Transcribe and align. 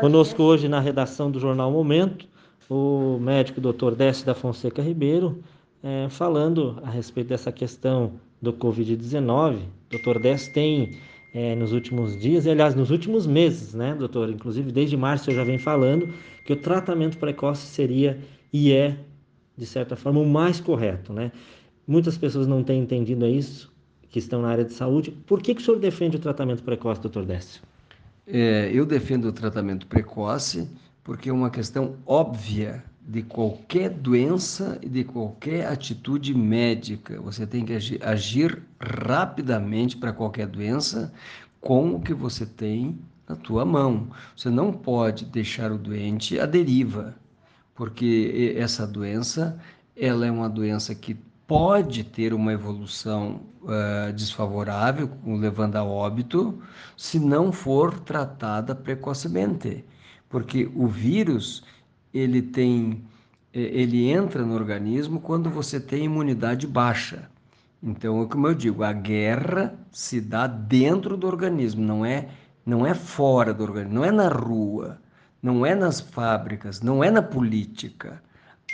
Conosco 0.00 0.42
hoje 0.42 0.68
na 0.68 0.80
redação 0.80 1.30
do 1.30 1.38
Jornal 1.38 1.70
Momento, 1.70 2.26
o 2.68 3.18
médico 3.20 3.60
Dr. 3.60 3.94
Décio 3.94 4.26
da 4.26 4.34
Fonseca 4.34 4.82
Ribeiro, 4.82 5.42
é, 5.82 6.08
falando 6.08 6.78
a 6.82 6.90
respeito 6.90 7.28
dessa 7.28 7.52
questão 7.52 8.12
do 8.42 8.52
Covid-19. 8.52 9.60
Dr. 9.90 10.18
Décio 10.20 10.52
tem 10.52 10.98
é, 11.32 11.54
nos 11.54 11.72
últimos 11.72 12.18
dias, 12.18 12.46
e 12.46 12.50
aliás, 12.50 12.74
nos 12.74 12.90
últimos 12.90 13.26
meses, 13.26 13.74
né, 13.74 13.94
doutor? 13.94 14.30
Inclusive, 14.30 14.72
desde 14.72 14.96
março 14.96 15.30
eu 15.30 15.34
já 15.34 15.44
venho 15.44 15.60
falando 15.60 16.08
que 16.44 16.52
o 16.52 16.56
tratamento 16.56 17.18
precoce 17.18 17.66
seria 17.66 18.18
e 18.52 18.72
é, 18.72 18.96
de 19.56 19.66
certa 19.66 19.96
forma, 19.96 20.20
o 20.20 20.26
mais 20.26 20.60
correto, 20.60 21.12
né? 21.12 21.32
Muitas 21.86 22.18
pessoas 22.18 22.46
não 22.46 22.62
têm 22.62 22.80
entendido 22.80 23.26
isso, 23.26 23.72
que 24.08 24.18
estão 24.18 24.42
na 24.42 24.48
área 24.48 24.64
de 24.64 24.72
saúde. 24.72 25.10
Por 25.26 25.40
que, 25.40 25.54
que 25.54 25.62
o 25.62 25.64
senhor 25.64 25.78
defende 25.78 26.16
o 26.16 26.20
tratamento 26.20 26.62
precoce, 26.62 27.00
doutor 27.00 27.24
Décio? 27.24 27.62
É, 28.26 28.70
eu 28.72 28.84
defendo 28.84 29.26
o 29.26 29.32
tratamento 29.32 29.86
precoce 29.86 30.68
porque 31.04 31.28
é 31.28 31.32
uma 31.32 31.50
questão 31.50 31.96
óbvia 32.04 32.82
de 33.06 33.22
qualquer 33.22 33.90
doença 33.90 34.78
e 34.82 34.88
de 34.88 35.04
qualquer 35.04 35.68
atitude 35.68 36.34
médica. 36.34 37.20
Você 37.20 37.46
tem 37.46 37.64
que 37.64 37.72
agir, 37.72 38.02
agir 38.02 38.62
rapidamente 38.80 39.96
para 39.96 40.12
qualquer 40.12 40.48
doença 40.48 41.12
com 41.60 41.94
o 41.94 42.00
que 42.00 42.12
você 42.12 42.44
tem 42.44 42.98
na 43.28 43.36
tua 43.36 43.64
mão. 43.64 44.08
Você 44.36 44.50
não 44.50 44.72
pode 44.72 45.24
deixar 45.26 45.70
o 45.70 45.78
doente 45.78 46.40
à 46.40 46.46
deriva, 46.46 47.14
porque 47.76 48.54
essa 48.56 48.84
doença 48.84 49.56
ela 49.96 50.26
é 50.26 50.30
uma 50.30 50.48
doença 50.48 50.94
que 50.94 51.16
pode 51.46 52.02
ter 52.02 52.34
uma 52.34 52.52
evolução 52.52 53.40
uh, 53.62 54.12
desfavorável, 54.12 55.10
levando 55.24 55.76
a 55.76 55.84
óbito, 55.84 56.60
se 56.96 57.18
não 57.20 57.52
for 57.52 58.00
tratada 58.00 58.74
precocemente, 58.74 59.84
porque 60.28 60.68
o 60.74 60.86
vírus 60.86 61.62
ele 62.12 62.42
tem 62.42 63.04
ele 63.52 64.10
entra 64.10 64.44
no 64.44 64.54
organismo 64.54 65.18
quando 65.18 65.48
você 65.48 65.80
tem 65.80 66.04
imunidade 66.04 66.66
baixa. 66.66 67.30
Então, 67.82 68.28
como 68.28 68.48
eu 68.48 68.54
digo, 68.54 68.82
a 68.82 68.92
guerra 68.92 69.74
se 69.90 70.20
dá 70.20 70.46
dentro 70.46 71.16
do 71.16 71.26
organismo, 71.26 71.82
não 71.82 72.04
é 72.04 72.28
não 72.66 72.86
é 72.86 72.94
fora 72.94 73.54
do 73.54 73.62
organismo, 73.62 73.94
não 73.94 74.04
é 74.04 74.10
na 74.10 74.28
rua, 74.28 75.00
não 75.42 75.64
é 75.64 75.74
nas 75.74 76.00
fábricas, 76.00 76.82
não 76.82 77.02
é 77.02 77.10
na 77.10 77.22
política 77.22 78.20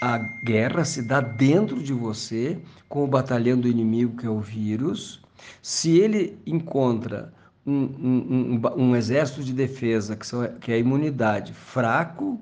a 0.02 0.18
guerra 0.18 0.84
se 0.84 1.00
dá 1.00 1.20
dentro 1.20 1.80
de 1.80 1.92
você 1.92 2.60
com 2.88 3.04
o 3.04 3.06
batalhão 3.06 3.56
do 3.60 3.68
inimigo, 3.68 4.16
que 4.16 4.26
é 4.26 4.28
o 4.28 4.40
vírus. 4.40 5.22
Se 5.62 5.96
ele 5.96 6.36
encontra 6.44 7.32
um, 7.64 7.84
um, 7.84 8.60
um, 8.76 8.82
um 8.82 8.96
exército 8.96 9.44
de 9.44 9.52
defesa, 9.52 10.16
que, 10.16 10.26
são, 10.26 10.44
que 10.58 10.72
é 10.72 10.74
a 10.74 10.78
imunidade, 10.78 11.52
fraco, 11.52 12.40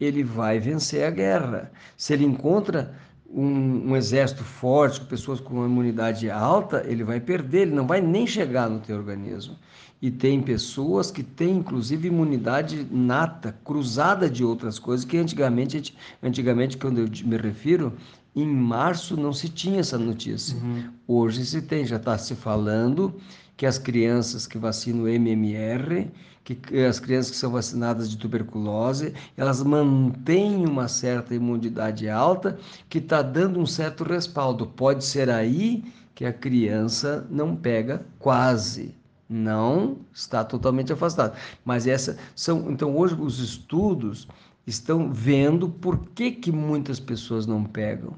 ele 0.00 0.24
vai 0.24 0.58
vencer 0.58 1.04
a 1.04 1.10
guerra. 1.10 1.70
Se 1.96 2.12
ele 2.12 2.24
encontra 2.24 2.92
um, 3.36 3.90
um, 3.90 3.96
exército 3.96 4.42
forte, 4.42 5.00
com 5.00 5.06
pessoas 5.06 5.38
com 5.38 5.54
uma 5.54 5.66
imunidade 5.66 6.30
alta, 6.30 6.82
ele 6.86 7.04
vai 7.04 7.20
perder, 7.20 7.62
ele 7.62 7.74
não 7.74 7.86
vai 7.86 8.00
nem 8.00 8.26
chegar 8.26 8.70
no 8.70 8.80
teu 8.80 8.96
organismo. 8.96 9.56
E 10.00 10.10
tem 10.10 10.40
pessoas 10.40 11.10
que 11.10 11.22
têm, 11.22 11.58
inclusive, 11.58 12.08
imunidade 12.08 12.86
nata, 12.90 13.54
cruzada 13.64 14.28
de 14.28 14.42
outras 14.42 14.78
coisas, 14.78 15.04
que 15.04 15.18
antigamente, 15.18 15.94
antigamente 16.22 16.78
quando 16.78 16.98
eu 16.98 17.08
me 17.24 17.36
refiro, 17.36 17.92
em 18.34 18.46
março 18.46 19.16
não 19.16 19.32
se 19.32 19.48
tinha 19.48 19.80
essa 19.80 19.98
notícia. 19.98 20.56
Uhum. 20.56 20.90
Hoje 21.06 21.44
se 21.44 21.60
tem, 21.60 21.84
já 21.84 21.96
está 21.96 22.16
se 22.16 22.34
falando 22.34 23.14
que 23.56 23.66
as 23.66 23.78
crianças 23.78 24.46
que 24.46 24.58
vacinam 24.58 25.08
MMR 25.08 26.10
que 26.54 26.78
as 26.84 27.00
crianças 27.00 27.32
que 27.32 27.36
são 27.36 27.50
vacinadas 27.50 28.08
de 28.08 28.16
tuberculose, 28.16 29.12
elas 29.36 29.62
mantêm 29.64 30.64
uma 30.64 30.86
certa 30.86 31.34
imunidade 31.34 32.08
alta, 32.08 32.56
que 32.88 32.98
está 32.98 33.20
dando 33.20 33.58
um 33.58 33.66
certo 33.66 34.04
respaldo. 34.04 34.64
Pode 34.64 35.04
ser 35.04 35.28
aí 35.28 35.82
que 36.14 36.24
a 36.24 36.32
criança 36.32 37.26
não 37.28 37.56
pega 37.56 38.06
quase, 38.20 38.94
não 39.28 39.98
está 40.14 40.44
totalmente 40.44 40.92
afastada. 40.92 41.34
Mas 41.64 41.86
essa 41.86 42.16
são, 42.34 42.70
então 42.70 42.96
hoje 42.96 43.16
os 43.18 43.40
estudos 43.40 44.28
estão 44.64 45.12
vendo 45.12 45.68
por 45.68 45.98
que, 46.14 46.30
que 46.30 46.52
muitas 46.52 47.00
pessoas 47.00 47.44
não 47.44 47.64
pegam. 47.64 48.14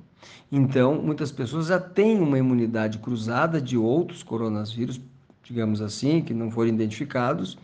Então, 0.53 1.00
muitas 1.00 1.33
pessoas 1.33 1.66
já 1.69 1.78
têm 1.78 2.21
uma 2.21 2.39
imunidade 2.39 2.99
cruzada 2.99 3.60
de 3.60 3.77
outros 3.77 4.22
coronavírus, 4.22 5.00
digamos 5.43 5.81
assim, 5.81 6.21
que 6.21 6.34
não 6.34 6.50
foram 6.50 6.69
identificados, 6.69 7.56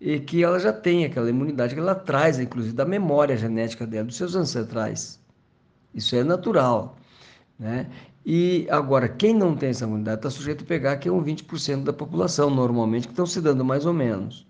e 0.00 0.20
que 0.20 0.42
ela 0.42 0.58
já 0.58 0.72
tem 0.72 1.04
aquela 1.04 1.28
imunidade 1.28 1.74
que 1.74 1.80
ela 1.80 1.94
traz, 1.94 2.38
inclusive, 2.38 2.74
da 2.74 2.84
memória 2.84 3.36
genética 3.36 3.86
dela, 3.86 4.06
dos 4.06 4.16
seus 4.16 4.34
ancestrais. 4.34 5.20
Isso 5.94 6.16
é 6.16 6.24
natural. 6.24 6.96
Né? 7.58 7.90
E 8.24 8.66
agora, 8.70 9.08
quem 9.08 9.34
não 9.34 9.56
tem 9.56 9.70
essa 9.70 9.84
imunidade 9.84 10.18
está 10.18 10.30
sujeito 10.30 10.64
a 10.64 10.66
pegar, 10.66 10.96
que 10.98 11.08
é 11.08 11.12
um 11.12 11.22
20% 11.22 11.84
da 11.84 11.92
população, 11.92 12.50
normalmente, 12.50 13.08
que 13.08 13.12
estão 13.12 13.26
se 13.26 13.40
dando 13.40 13.64
mais 13.64 13.86
ou 13.86 13.92
menos. 13.92 14.47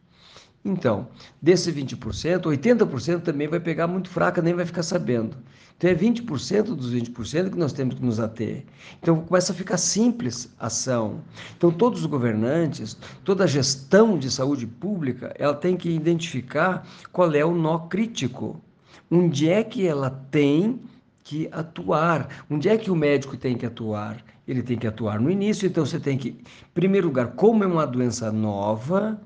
Então, 0.64 1.08
desse 1.41 1.72
20%, 1.72 2.42
80% 2.42 3.22
também 3.22 3.48
vai 3.48 3.60
pegar 3.60 3.86
muito 3.86 4.08
fraca, 4.10 4.42
nem 4.42 4.54
vai 4.54 4.66
ficar 4.66 4.82
sabendo. 4.82 5.36
Então, 5.76 5.88
é 5.91 5.94
20% 5.94 6.74
dos 6.74 6.92
20% 6.92 7.50
que 7.50 7.56
nós 7.58 7.72
temos 7.72 7.94
que 7.94 8.04
nos 8.04 8.19
ater. 8.19 8.64
Então, 9.00 9.20
começa 9.20 9.52
a 9.52 9.54
ficar 9.54 9.76
simples 9.76 10.52
a 10.58 10.66
ação. 10.66 11.20
Então, 11.56 11.70
todos 11.70 12.00
os 12.00 12.06
governantes, 12.06 12.96
toda 13.24 13.44
a 13.44 13.46
gestão 13.46 14.19
de 14.19 14.28
saúde 14.28 14.66
pública, 14.66 15.32
ela 15.38 15.54
tem 15.54 15.76
que 15.76 15.88
identificar 15.88 16.84
qual 17.12 17.32
é 17.32 17.44
o 17.44 17.54
nó 17.54 17.78
crítico. 17.78 18.60
Onde 19.08 19.48
é 19.48 19.62
que 19.62 19.86
ela 19.86 20.10
tem 20.10 20.80
que 21.22 21.48
atuar? 21.52 22.28
Onde 22.50 22.69
é 22.69 22.76
que 22.76 22.90
o 22.90 22.96
médico 22.96 23.36
tem 23.36 23.56
que 23.56 23.64
atuar? 23.64 24.22
Ele 24.48 24.62
tem 24.62 24.76
que 24.76 24.86
atuar 24.86 25.20
no 25.20 25.30
início, 25.30 25.66
então 25.66 25.86
você 25.86 26.00
tem 26.00 26.19
que, 26.19 26.30
em 26.30 26.72
primeiro 26.75 27.06
lugar, 27.06 27.28
como 27.34 27.62
é 27.62 27.66
uma 27.66 27.86
doença 27.86 28.32
nova, 28.32 29.20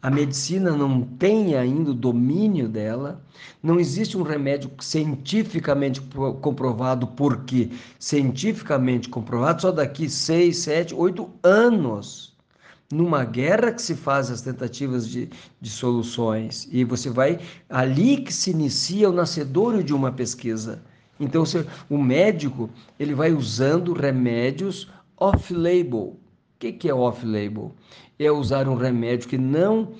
a 0.00 0.10
medicina 0.10 0.70
não 0.76 1.02
tem 1.02 1.56
ainda 1.56 1.90
o 1.90 1.94
domínio 1.94 2.68
dela, 2.68 3.20
não 3.62 3.80
existe 3.80 4.16
um 4.16 4.22
remédio 4.22 4.70
cientificamente 4.78 6.00
comprovado, 6.40 7.08
porque 7.08 7.70
cientificamente 7.98 9.08
comprovado 9.08 9.62
só 9.62 9.72
daqui 9.72 10.08
seis, 10.08 10.58
sete, 10.58 10.94
oito 10.94 11.28
anos. 11.42 12.36
Numa 12.90 13.22
guerra 13.22 13.72
que 13.72 13.82
se 13.82 13.94
faz 13.94 14.30
as 14.30 14.40
tentativas 14.40 15.06
de, 15.06 15.28
de 15.60 15.68
soluções, 15.68 16.66
e 16.72 16.84
você 16.84 17.10
vai 17.10 17.38
ali 17.68 18.18
que 18.18 18.32
se 18.32 18.50
inicia 18.50 19.10
o 19.10 19.12
nascedouro 19.12 19.84
de 19.84 19.92
uma 19.92 20.10
pesquisa. 20.10 20.80
Então, 21.20 21.42
o 21.90 21.98
médico 21.98 22.70
ele 22.98 23.12
vai 23.12 23.32
usando 23.32 23.92
remédios 23.92 24.88
off-label, 25.18 26.16
o 26.58 26.60
que, 26.60 26.72
que 26.72 26.90
é 26.90 26.94
off-label? 26.94 27.72
É 28.18 28.32
usar 28.32 28.68
um 28.68 28.74
remédio 28.74 29.28
que 29.28 29.38
não 29.38 29.92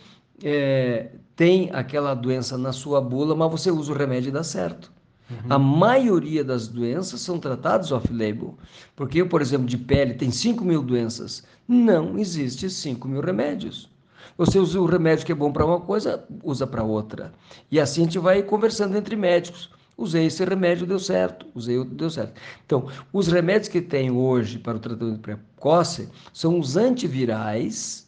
é, 0.42 1.12
tem 1.36 1.70
aquela 1.72 2.14
doença 2.14 2.58
na 2.58 2.72
sua 2.72 3.00
bula, 3.00 3.36
mas 3.36 3.48
você 3.48 3.70
usa 3.70 3.92
o 3.92 3.96
remédio 3.96 4.30
e 4.30 4.32
dá 4.32 4.42
certo. 4.42 4.92
Uhum. 5.30 5.36
A 5.50 5.56
maioria 5.56 6.42
das 6.42 6.66
doenças 6.66 7.20
são 7.20 7.38
tratadas 7.38 7.92
off-label. 7.92 8.58
Porque 8.96 9.20
eu, 9.20 9.28
por 9.28 9.40
exemplo, 9.40 9.68
de 9.68 9.78
pele, 9.78 10.14
tem 10.14 10.32
5 10.32 10.64
mil 10.64 10.82
doenças. 10.82 11.44
Não 11.68 12.18
existe 12.18 12.68
5 12.68 13.06
mil 13.06 13.20
remédios. 13.20 13.88
Você 14.36 14.58
usa 14.58 14.80
o 14.80 14.86
remédio 14.86 15.24
que 15.24 15.30
é 15.30 15.36
bom 15.36 15.52
para 15.52 15.64
uma 15.64 15.80
coisa, 15.80 16.24
usa 16.42 16.66
para 16.66 16.82
outra. 16.82 17.32
E 17.70 17.78
assim 17.78 18.00
a 18.00 18.04
gente 18.04 18.18
vai 18.18 18.42
conversando 18.42 18.96
entre 18.96 19.14
médicos. 19.14 19.70
Usei 19.98 20.26
esse 20.26 20.44
remédio, 20.44 20.86
deu 20.86 21.00
certo. 21.00 21.44
Usei 21.56 21.76
outro, 21.76 21.92
deu 21.92 22.08
certo. 22.08 22.40
Então, 22.64 22.86
os 23.12 23.26
remédios 23.26 23.68
que 23.68 23.80
tem 23.80 24.12
hoje 24.12 24.56
para 24.56 24.76
o 24.76 24.80
tratamento 24.80 25.18
precoce 25.18 26.08
são 26.32 26.60
os 26.60 26.76
antivirais, 26.76 28.06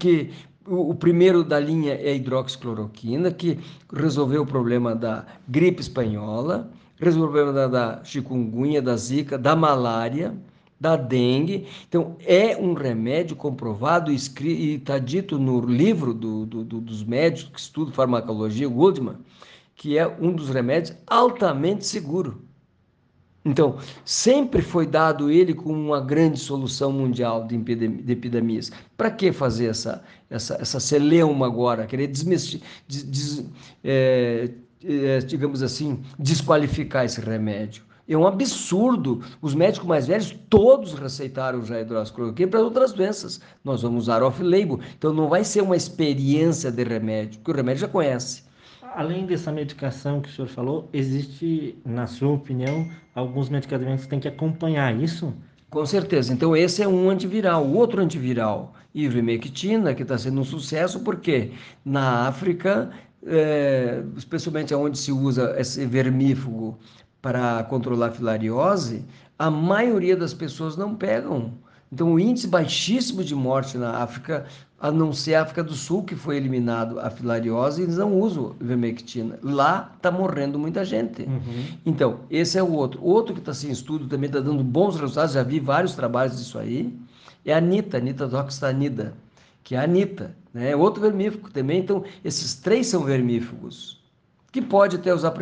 que 0.00 0.32
o 0.66 0.92
primeiro 0.92 1.44
da 1.44 1.60
linha 1.60 1.94
é 1.94 2.10
a 2.10 2.14
hidroxicloroquina, 2.14 3.30
que 3.30 3.60
resolveu 3.92 4.42
o 4.42 4.46
problema 4.46 4.92
da 4.92 5.24
gripe 5.46 5.80
espanhola, 5.80 6.68
resolveu 6.98 7.28
o 7.28 7.32
problema 7.32 7.52
da, 7.52 7.68
da 7.68 8.04
chikungunya, 8.04 8.82
da 8.82 8.96
zika, 8.96 9.38
da 9.38 9.54
malária, 9.54 10.36
da 10.80 10.96
dengue. 10.96 11.68
Então, 11.88 12.16
é 12.26 12.56
um 12.56 12.72
remédio 12.72 13.36
comprovado 13.36 14.10
e 14.10 14.16
está 14.74 14.98
dito 14.98 15.38
no 15.38 15.60
livro 15.60 16.12
do, 16.12 16.46
do, 16.46 16.64
do, 16.64 16.80
dos 16.80 17.04
médicos 17.04 17.52
que 17.52 17.60
estudam 17.60 17.94
farmacologia, 17.94 18.68
Goldman, 18.68 19.16
que 19.80 19.96
é 19.96 20.06
um 20.06 20.30
dos 20.30 20.50
remédios 20.50 20.94
altamente 21.06 21.86
seguro. 21.86 22.44
Então, 23.42 23.78
sempre 24.04 24.60
foi 24.60 24.86
dado 24.86 25.30
ele 25.30 25.54
como 25.54 25.72
uma 25.72 26.02
grande 26.02 26.38
solução 26.38 26.92
mundial 26.92 27.46
de, 27.46 27.56
epidemias. 28.06 28.70
Para 28.94 29.10
que 29.10 29.32
fazer 29.32 29.68
essa, 29.68 30.04
essa, 30.28 30.58
essa 30.60 30.78
celeuma 30.78 31.46
agora? 31.46 31.86
Querer 31.86 32.08
desmestir, 32.08 32.60
des, 32.86 33.04
des, 33.04 33.46
é, 33.82 34.50
é, 34.84 35.18
digamos 35.20 35.62
assim, 35.62 36.02
desqualificar 36.18 37.06
esse 37.06 37.22
remédio? 37.22 37.82
É 38.06 38.14
um 38.14 38.26
absurdo. 38.26 39.22
Os 39.40 39.54
médicos 39.54 39.88
mais 39.88 40.06
velhos 40.06 40.36
todos 40.50 40.92
receitaram 40.92 41.64
já 41.64 41.80
hidroxicloroquina 41.80 42.50
para 42.50 42.60
outras 42.60 42.92
doenças. 42.92 43.40
Nós 43.64 43.80
vamos 43.80 44.02
usar 44.02 44.22
off-label. 44.22 44.78
Então 44.98 45.14
não 45.14 45.26
vai 45.26 45.42
ser 45.42 45.62
uma 45.62 45.74
experiência 45.76 46.70
de 46.70 46.84
remédio, 46.84 47.38
porque 47.38 47.52
o 47.52 47.54
remédio 47.54 47.80
já 47.80 47.88
conhece. 47.88 48.49
Além 48.94 49.24
dessa 49.24 49.52
medicação 49.52 50.20
que 50.20 50.28
o 50.28 50.32
senhor 50.32 50.48
falou, 50.48 50.88
existe, 50.92 51.78
na 51.84 52.06
sua 52.06 52.30
opinião, 52.30 52.88
alguns 53.14 53.48
medicamentos 53.48 54.04
que 54.04 54.10
têm 54.10 54.20
que 54.20 54.28
acompanhar 54.28 54.94
isso? 55.00 55.32
Com 55.70 55.86
certeza. 55.86 56.32
Então, 56.32 56.56
esse 56.56 56.82
é 56.82 56.88
um 56.88 57.08
antiviral. 57.08 57.64
O 57.64 57.76
outro 57.76 58.00
antiviral, 58.02 58.74
ivermectina, 58.92 59.94
que 59.94 60.02
está 60.02 60.18
sendo 60.18 60.40
um 60.40 60.44
sucesso, 60.44 61.00
porque 61.00 61.52
na 61.84 62.26
África, 62.26 62.90
é, 63.24 64.02
especialmente 64.16 64.74
onde 64.74 64.98
se 64.98 65.12
usa 65.12 65.54
esse 65.58 65.86
vermífugo 65.86 66.76
para 67.22 67.62
controlar 67.64 68.08
a 68.08 68.10
filariose, 68.10 69.04
a 69.38 69.48
maioria 69.50 70.16
das 70.16 70.34
pessoas 70.34 70.76
não 70.76 70.96
pegam. 70.96 71.54
Então, 71.92 72.12
o 72.12 72.20
índice 72.20 72.48
baixíssimo 72.48 73.22
de 73.22 73.34
morte 73.34 73.78
na 73.78 74.02
África 74.02 74.46
a 74.80 74.90
não 74.90 75.12
ser 75.12 75.34
a 75.34 75.42
África 75.42 75.62
do 75.62 75.74
Sul, 75.74 76.02
que 76.04 76.16
foi 76.16 76.38
eliminado 76.38 76.98
a 76.98 77.10
filariose, 77.10 77.82
eles 77.82 77.98
não 77.98 78.18
usam 78.18 78.56
ivermectina. 78.58 79.38
Lá 79.42 79.92
está 79.94 80.10
morrendo 80.10 80.58
muita 80.58 80.84
gente. 80.86 81.22
Uhum. 81.22 81.66
Então, 81.84 82.20
esse 82.30 82.56
é 82.56 82.62
o 82.62 82.72
outro. 82.72 82.98
Outro 83.04 83.34
que 83.34 83.40
está 83.40 83.52
sem 83.52 83.70
estudo, 83.70 84.08
também 84.08 84.28
está 84.28 84.40
dando 84.40 84.64
bons 84.64 84.98
resultados, 84.98 85.34
já 85.34 85.42
vi 85.42 85.60
vários 85.60 85.94
trabalhos 85.94 86.38
disso 86.38 86.58
aí, 86.58 86.98
é 87.44 87.52
a 87.52 87.58
Anita, 87.58 87.98
Anita 87.98 88.26
Doxtanida, 88.26 89.14
que 89.62 89.74
é 89.74 89.78
a 89.78 89.84
Anita, 89.84 90.34
né? 90.52 90.70
É 90.70 90.76
outro 90.76 91.02
vermífugo 91.02 91.50
também. 91.50 91.80
Então, 91.80 92.02
esses 92.24 92.54
três 92.54 92.86
são 92.86 93.04
vermífugos, 93.04 94.00
que 94.50 94.62
pode 94.62 94.96
até 94.96 95.12
usar 95.14 95.34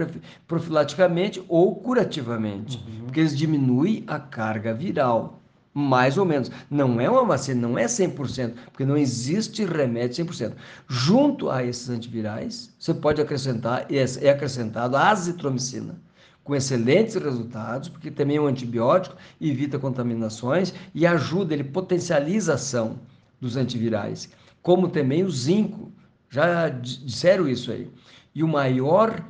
profilaticamente 0.48 1.40
ou 1.48 1.76
curativamente, 1.76 2.76
uhum. 2.78 3.04
porque 3.04 3.20
eles 3.20 3.38
diminuem 3.38 4.02
a 4.08 4.18
carga 4.18 4.74
viral 4.74 5.40
mais 5.78 6.18
ou 6.18 6.24
menos. 6.24 6.50
Não 6.68 7.00
é 7.00 7.08
uma 7.08 7.24
vacina, 7.24 7.68
não 7.68 7.78
é 7.78 7.84
100%, 7.84 8.54
porque 8.72 8.84
não 8.84 8.96
existe 8.96 9.64
remédio 9.64 10.24
100%. 10.26 10.54
Junto 10.88 11.48
a 11.48 11.64
esses 11.64 11.88
antivirais, 11.88 12.74
você 12.78 12.92
pode 12.92 13.20
acrescentar, 13.22 13.86
é 13.88 14.30
acrescentado 14.30 14.96
a 14.96 15.10
azitromicina, 15.10 16.00
com 16.42 16.54
excelentes 16.54 17.14
resultados, 17.14 17.88
porque 17.88 18.10
também 18.10 18.38
é 18.38 18.40
um 18.40 18.48
antibiótico, 18.48 19.16
evita 19.40 19.78
contaminações 19.78 20.74
e 20.92 21.06
ajuda, 21.06 21.54
ele 21.54 21.64
potencializa 21.64 22.52
a 22.52 22.54
ação 22.56 22.98
dos 23.40 23.56
antivirais, 23.56 24.28
como 24.60 24.88
também 24.88 25.22
o 25.22 25.30
zinco, 25.30 25.92
já 26.28 26.68
disseram 26.68 27.48
isso 27.48 27.70
aí. 27.70 27.88
E 28.34 28.42
o 28.42 28.48
maior 28.48 29.24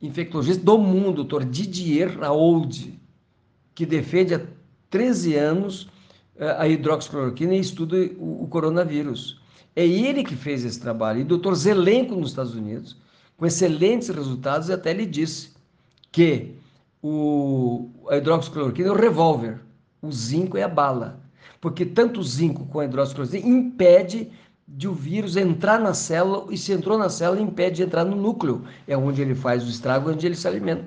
infectologista 0.00 0.62
do 0.62 0.78
mundo, 0.78 1.08
o 1.08 1.14
doutor 1.14 1.44
Didier 1.44 2.18
Raoult, 2.18 2.98
que 3.74 3.84
defende 3.84 4.34
a 4.34 4.40
13 4.90 5.36
anos 5.36 5.88
eh, 6.36 6.56
a 6.58 6.66
hidroxicloroquina 6.66 7.54
e 7.54 7.60
estuda 7.60 7.96
o, 8.18 8.46
coronavírus. 8.48 9.40
É 9.76 9.86
ele 9.86 10.24
que 10.24 10.34
fez 10.34 10.64
esse 10.64 10.80
trabalho. 10.80 11.20
E 11.20 11.22
o 11.22 11.38
Dr. 11.38 11.54
Zelenko, 11.54 12.16
nos 12.16 12.30
Estados 12.30 12.54
Unidos, 12.54 12.96
com 13.36 13.46
excelentes 13.46 14.08
resultados, 14.08 14.68
até 14.68 14.92
lhe 14.92 15.06
disse 15.06 15.50
que 16.10 16.54
o, 17.02 17.88
a 18.08 18.16
hidroxicloroquina 18.16 18.88
é 18.88 18.92
o 18.92 18.96
revólver, 18.96 19.60
o 20.02 20.10
zinco 20.10 20.58
é 20.58 20.62
a 20.62 20.68
bala. 20.68 21.20
Porque 21.60 21.86
tanto 21.86 22.20
o 22.20 22.24
zinco 22.24 22.66
com 22.66 22.80
a 22.80 22.84
hidroxicloroquina 22.84 23.46
impede 23.46 24.30
de 24.66 24.88
o 24.88 24.94
vírus 24.94 25.36
entrar 25.36 25.78
na 25.78 25.94
célula 25.94 26.46
e 26.52 26.56
se 26.56 26.72
entrou 26.72 26.96
na 26.98 27.08
célula 27.08 27.40
impede 27.40 27.76
de 27.76 27.82
entrar 27.82 28.04
no 28.04 28.16
núcleo, 28.16 28.64
é 28.86 28.96
onde 28.96 29.20
ele 29.20 29.34
faz 29.34 29.64
o 29.64 29.68
estrago, 29.68 30.10
onde 30.10 30.26
ele 30.26 30.36
se 30.36 30.46
alimenta. 30.48 30.86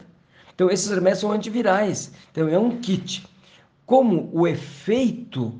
Então 0.55 0.69
esses 0.69 0.89
remédios 0.89 1.19
são 1.19 1.31
antivirais. 1.31 2.11
Então 2.31 2.47
é 2.47 2.57
um 2.57 2.77
kit 2.79 3.27
como 3.85 4.29
o 4.33 4.47
efeito 4.47 5.53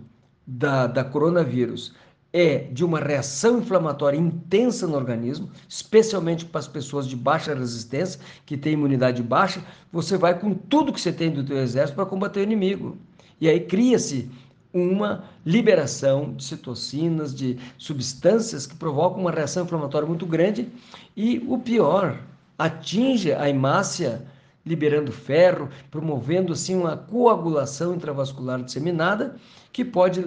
da, 0.45 0.87
da 0.87 1.03
coronavírus 1.03 1.93
é 2.31 2.57
de 2.71 2.83
uma 2.83 2.99
reação 2.99 3.59
inflamatória 3.59 4.17
intensa 4.17 4.87
no 4.87 4.95
organismo, 4.95 5.51
especialmente 5.69 6.45
para 6.45 6.59
as 6.59 6.67
pessoas 6.67 7.07
de 7.07 7.15
baixa 7.15 7.53
resistência, 7.53 8.19
que 8.43 8.57
têm 8.57 8.73
imunidade 8.73 9.21
baixa, 9.21 9.63
você 9.91 10.17
vai 10.17 10.39
com 10.39 10.55
tudo 10.55 10.91
que 10.91 10.99
você 10.99 11.13
tem 11.13 11.29
do 11.29 11.43
teu 11.43 11.57
exército 11.57 11.95
para 11.95 12.07
combater 12.07 12.39
o 12.39 12.43
inimigo. 12.43 12.97
E 13.39 13.47
aí 13.47 13.59
cria-se 13.59 14.31
uma 14.73 15.25
liberação 15.45 16.33
de 16.33 16.43
citocinas, 16.43 17.35
de 17.35 17.59
substâncias 17.77 18.65
que 18.65 18.75
provocam 18.75 19.21
uma 19.21 19.31
reação 19.31 19.65
inflamatória 19.65 20.07
muito 20.07 20.25
grande 20.25 20.69
e 21.15 21.43
o 21.47 21.59
pior, 21.59 22.19
atinge 22.57 23.31
a 23.31 23.47
hemácia 23.47 24.25
liberando 24.65 25.11
ferro, 25.11 25.69
promovendo 25.91 26.53
assim 26.53 26.75
uma 26.75 26.95
coagulação 26.95 27.95
intravascular 27.95 28.61
disseminada 28.63 29.35
que 29.71 29.83
pode 29.83 30.25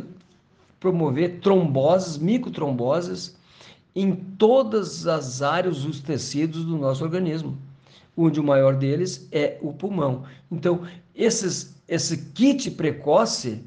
promover 0.79 1.41
tromboses, 1.41 2.19
microtromboses 2.19 3.37
em 3.94 4.15
todas 4.15 5.06
as 5.06 5.41
áreas 5.41 5.83
dos 5.83 6.00
tecidos 6.00 6.65
do 6.65 6.77
nosso 6.77 7.03
organismo, 7.03 7.56
onde 8.17 8.38
o 8.38 8.44
maior 8.44 8.77
deles 8.77 9.27
é 9.33 9.56
o 9.62 9.73
pulmão. 9.73 10.25
Então, 10.53 10.83
esses, 11.15 11.75
esse 11.88 12.19
kit 12.33 12.71
precoce 12.73 13.65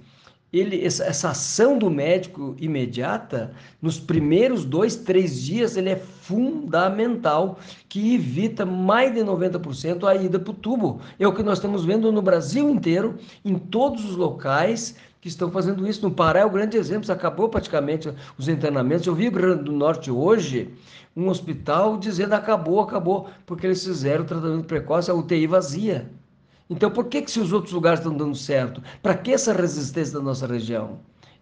ele, 0.51 0.83
essa 0.83 1.29
ação 1.29 1.77
do 1.77 1.89
médico 1.91 2.55
imediata, 2.59 3.53
nos 3.81 3.99
primeiros 3.99 4.65
dois, 4.65 4.95
três 4.95 5.41
dias, 5.41 5.77
ele 5.77 5.89
é 5.89 6.01
fundamental, 6.29 7.57
que 7.89 8.13
evita 8.13 8.63
mais 8.63 9.11
de 9.11 9.21
90% 9.21 10.07
a 10.07 10.15
ida 10.15 10.37
para 10.39 10.51
o 10.51 10.53
tubo. 10.53 11.01
É 11.17 11.27
o 11.27 11.33
que 11.33 11.41
nós 11.41 11.57
estamos 11.57 11.83
vendo 11.83 12.11
no 12.11 12.21
Brasil 12.21 12.69
inteiro, 12.69 13.17
em 13.43 13.57
todos 13.57 14.05
os 14.05 14.15
locais 14.15 14.95
que 15.19 15.27
estão 15.27 15.49
fazendo 15.49 15.87
isso. 15.87 16.03
No 16.07 16.13
Pará 16.13 16.41
é 16.41 16.45
o 16.45 16.49
grande 16.51 16.77
exemplo, 16.77 17.11
acabou 17.11 17.49
praticamente 17.49 18.13
os 18.37 18.47
internamentos. 18.47 19.07
Eu 19.07 19.15
vi 19.15 19.27
o 19.27 19.31
Grande 19.31 19.63
do 19.63 19.71
Norte 19.71 20.11
hoje, 20.11 20.71
um 21.17 21.29
hospital 21.29 21.97
dizendo 21.97 22.33
acabou, 22.33 22.79
acabou, 22.79 23.27
porque 23.47 23.65
eles 23.65 23.83
fizeram 23.83 24.23
o 24.23 24.27
tratamento 24.27 24.65
precoce, 24.65 25.09
a 25.09 25.15
UTI 25.15 25.47
vazia. 25.47 26.11
Então, 26.69 26.91
por 26.91 27.05
que, 27.05 27.23
que 27.23 27.31
se 27.31 27.39
os 27.39 27.51
outros 27.51 27.73
lugares 27.73 27.99
estão 28.01 28.15
dando 28.15 28.35
certo? 28.35 28.83
Para 29.01 29.15
que 29.15 29.33
essa 29.33 29.51
resistência 29.51 30.13
da 30.13 30.23
nossa 30.23 30.45
região? 30.45 30.99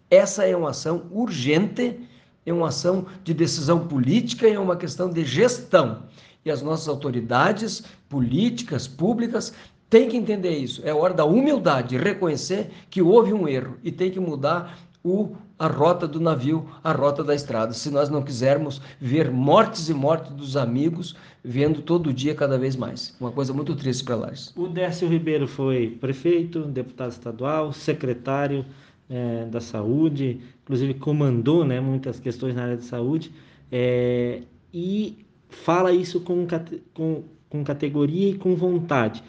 Essa 0.09 0.45
é 0.45 0.55
uma 0.55 0.69
ação 0.69 1.07
urgente, 1.11 1.99
é 2.47 2.53
uma 2.53 2.69
ação 2.69 3.05
de 3.25 3.33
decisão 3.33 3.87
política, 3.87 4.47
é 4.47 4.57
uma 4.57 4.77
questão 4.77 5.09
de 5.09 5.25
gestão. 5.25 6.03
E 6.45 6.49
as 6.49 6.61
nossas 6.61 6.87
autoridades 6.87 7.83
políticas, 8.07 8.87
públicas, 8.87 9.53
têm 9.89 10.07
que 10.07 10.15
entender 10.15 10.57
isso. 10.57 10.81
É 10.85 10.93
hora 10.93 11.13
da 11.13 11.25
humildade, 11.25 11.97
reconhecer 11.97 12.71
que 12.89 13.01
houve 13.01 13.33
um 13.33 13.49
erro 13.49 13.77
e 13.83 13.91
tem 13.91 14.09
que 14.09 14.19
mudar 14.19 14.79
o, 15.03 15.35
a 15.59 15.67
rota 15.67 16.07
do 16.07 16.21
navio, 16.21 16.65
a 16.81 16.93
rota 16.93 17.21
da 17.21 17.35
estrada. 17.35 17.73
Se 17.73 17.91
nós 17.91 18.09
não 18.09 18.23
quisermos 18.23 18.81
ver 18.99 19.29
mortes 19.29 19.89
e 19.89 19.93
mortes 19.93 20.31
dos 20.31 20.55
amigos, 20.55 21.17
vendo 21.43 21.81
todo 21.81 22.13
dia 22.13 22.33
cada 22.33 22.57
vez 22.57 22.77
mais. 22.77 23.13
Uma 23.19 23.31
coisa 23.31 23.53
muito 23.53 23.75
triste 23.75 24.05
para 24.05 24.15
Lages. 24.15 24.53
O 24.55 24.69
Décio 24.69 25.09
Ribeiro 25.09 25.49
foi 25.49 25.97
prefeito, 25.99 26.63
deputado 26.63 27.11
estadual, 27.11 27.73
secretário 27.73 28.65
é, 29.09 29.45
da 29.45 29.61
saúde, 29.61 30.39
inclusive 30.63 30.93
comandou 30.95 31.65
né, 31.65 31.79
muitas 31.79 32.19
questões 32.19 32.55
na 32.55 32.63
área 32.63 32.77
de 32.77 32.83
saúde, 32.83 33.31
é, 33.71 34.41
e 34.73 35.25
fala 35.49 35.91
isso 35.91 36.19
com, 36.21 36.45
com, 36.93 37.23
com 37.49 37.63
categoria 37.63 38.29
e 38.29 38.33
com 38.35 38.55
vontade. 38.55 39.23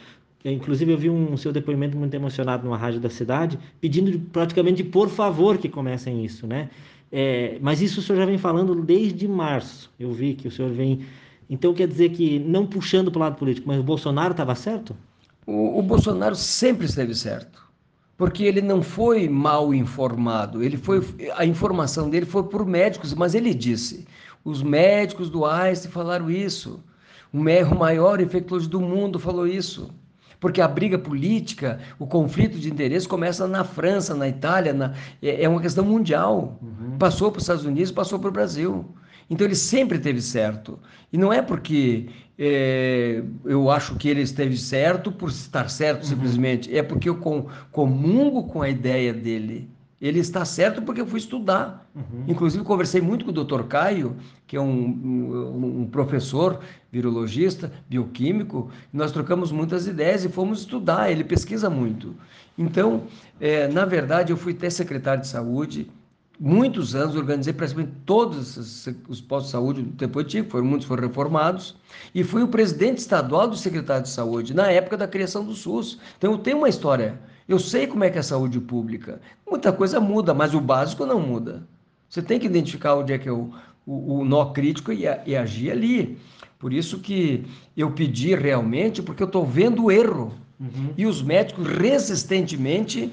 É, 0.45 0.53
inclusive, 0.53 0.93
eu 0.93 0.99
vi 0.99 1.11
um 1.11 1.37
seu 1.37 1.53
depoimento 1.53 1.97
muito 1.97 2.15
emocionado 2.15 2.65
numa 2.65 2.77
rádio 2.77 3.01
da 3.01 3.11
cidade, 3.11 3.59
pedindo 3.81 4.19
praticamente 4.31 4.85
por 4.85 5.09
favor 5.09 5.59
que 5.59 5.69
comecem 5.69 6.25
isso, 6.25 6.47
né? 6.47 6.71
É, 7.11 7.59
mas 7.61 7.81
isso 7.81 8.01
o 8.01 8.03
senhor 8.03 8.19
já 8.19 8.27
vem 8.27 8.39
falando 8.39 8.75
desde 8.83 9.27
março. 9.27 9.91
Eu 9.99 10.13
vi 10.13 10.35
que 10.35 10.47
o 10.47 10.51
senhor 10.51 10.71
vem 10.71 11.01
então 11.49 11.73
quer 11.73 11.89
dizer 11.89 12.11
que, 12.11 12.39
não 12.39 12.67
puxando 12.67 13.11
para 13.11 13.19
o 13.19 13.23
lado 13.23 13.37
político, 13.37 13.67
mas 13.67 13.79
o 13.79 13.83
Bolsonaro 13.83 14.33
estava 14.33 14.55
certo? 14.55 14.95
O, 15.47 15.79
o, 15.79 15.83
Bolsonaro 15.83 16.35
sempre 16.35 16.85
esteve 16.85 17.15
certo, 17.15 17.67
porque 18.19 18.43
ele 18.43 18.61
não 18.61 18.83
foi 18.83 19.29
mal 19.29 19.73
informado. 19.73 20.63
Ele 20.63 20.77
foi, 20.77 21.01
a 21.37 21.47
informação 21.47 22.11
dele 22.11 22.27
foi 22.27 22.43
por 22.43 22.67
médicos, 22.67 23.15
mas 23.15 23.33
ele 23.33 23.55
disse: 23.55 24.05
os 24.45 24.61
médicos 24.61 25.31
do 25.31 25.47
Einstein 25.47 25.91
falaram 25.91 26.29
isso. 26.29 26.83
O 27.33 27.39
maior 27.39 28.21
infectologista 28.21 28.73
do 28.73 28.81
mundo 28.81 29.21
falou 29.21 29.47
isso. 29.47 29.91
Porque 30.41 30.61
a 30.61 30.69
briga 30.69 30.99
política, 30.99 31.81
o 31.99 32.07
conflito 32.07 32.59
de 32.59 32.71
interesse 32.71 33.09
começa 33.09 33.47
na 33.47 33.65
França, 33.65 34.15
na 34.15 34.29
Itália, 34.29 34.73
na, 34.73 34.95
é, 35.23 35.45
é 35.45 35.49
uma 35.49 35.61
questão 35.61 35.85
mundial. 35.85 36.59
Uhum. 36.63 36.99
Passou 36.99 37.31
para 37.31 37.39
os 37.39 37.45
Estados 37.45 37.65
Unidos, 37.65 37.93
passou 37.93 38.19
para 38.19 38.29
o 38.29 38.33
Brasil. 38.33 38.85
Então 39.31 39.47
ele 39.47 39.57
sempre 39.57 39.99
teve 39.99 40.23
certo. 40.23 40.79
E 41.13 41.19
não 41.19 41.33
é 41.33 41.43
porque 41.43 42.09
é, 42.39 43.23
eu 43.45 43.69
acho 43.69 43.97
que 43.97 44.09
ele 44.09 44.23
esteve 44.23 44.57
certo 44.57 45.11
por 45.11 45.29
estar 45.29 45.69
certo 45.69 46.03
uhum. 46.03 46.09
simplesmente, 46.09 46.77
é 46.77 46.83
porque 46.83 47.09
eu 47.09 47.17
com, 47.17 47.47
comungo 47.73 48.45
com 48.45 48.63
a 48.63 48.69
ideia 48.69 49.13
dele. 49.13 49.69
Ele 50.01 50.21
está 50.21 50.45
certo 50.45 50.81
porque 50.83 51.01
eu 51.01 51.07
fui 51.07 51.19
estudar. 51.19 51.91
Uhum. 51.93 52.25
Inclusive, 52.29 52.63
conversei 52.63 53.01
muito 53.01 53.25
com 53.25 53.33
o 53.33 53.45
Dr. 53.45 53.65
Caio, 53.65 54.17
que 54.47 54.57
é 54.57 54.61
um, 54.61 54.65
um, 54.65 55.81
um 55.81 55.87
professor, 55.87 56.61
virologista, 56.93 57.73
bioquímico, 57.89 58.71
nós 58.93 59.11
trocamos 59.11 59.51
muitas 59.51 59.89
ideias 59.89 60.25
e 60.25 60.29
fomos 60.29 60.61
estudar, 60.61 61.11
ele 61.11 61.25
pesquisa 61.25 61.69
muito. 61.69 62.15
Então, 62.57 63.03
é, 63.41 63.67
na 63.67 63.85
verdade, 63.85 64.33
eu 64.33 64.37
fui 64.37 64.53
até 64.53 64.71
secretário 64.71 65.23
de 65.23 65.29
saúde, 65.29 65.91
muitos 66.39 66.95
anos, 66.95 67.17
organizei 67.17 67.53
praticamente 67.53 67.93
todos 68.05 68.87
os 69.09 69.21
postos 69.21 69.47
de 69.47 69.53
saúde 69.53 69.83
do 69.83 69.97
tempo 69.97 70.19
antigo, 70.19 70.51
foram, 70.51 70.65
muitos 70.65 70.87
foram 70.87 71.09
reformados, 71.09 71.77
e 72.15 72.23
fui 72.23 72.43
o 72.43 72.49
presidente 72.49 72.99
estadual 72.99 73.49
do 73.49 73.57
secretário 73.57 74.05
de 74.05 74.11
saúde 74.11 74.55
na 74.55 74.71
época 74.71 74.97
da 74.97 75.09
criação 75.09 75.45
do 75.45 75.55
SUS. 75.55 75.99
Então, 76.17 76.33
eu 76.33 76.39
tenho 76.39 76.59
uma 76.59 76.69
história, 76.69 77.19
eu 77.49 77.59
sei 77.59 77.87
como 77.87 78.05
é 78.05 78.11
que 78.11 78.19
é 78.19 78.21
a 78.21 78.25
saúde 78.25 78.61
pública. 78.61 79.21
Muita 79.49 79.73
coisa 79.73 79.99
muda, 79.99 80.33
mas 80.33 80.55
o 80.55 80.61
básico 80.61 81.05
não 81.05 81.21
muda. 81.21 81.67
Você 82.09 82.23
tem 82.23 82.39
que 82.39 82.47
identificar 82.47 82.95
onde 82.95 83.13
é 83.13 83.19
que 83.19 83.29
é 83.29 83.33
o, 83.33 83.51
o, 83.85 84.19
o 84.19 84.25
nó 84.25 84.47
crítico 84.47 84.93
e, 84.93 85.05
e 85.27 85.37
agir 85.37 85.71
ali. 85.71 86.19
Por 86.59 86.73
isso 86.73 86.99
que 86.99 87.45
eu 87.77 87.91
pedi 87.91 88.35
realmente, 88.35 89.03
porque 89.03 89.23
eu 89.23 89.27
estou 89.27 89.47
vendo 89.47 89.85
o 89.85 89.91
erro. 89.91 90.33
Uhum. 90.59 90.93
E 90.97 91.07
os 91.07 91.23
médicos 91.23 91.67
resistentemente 91.67 93.13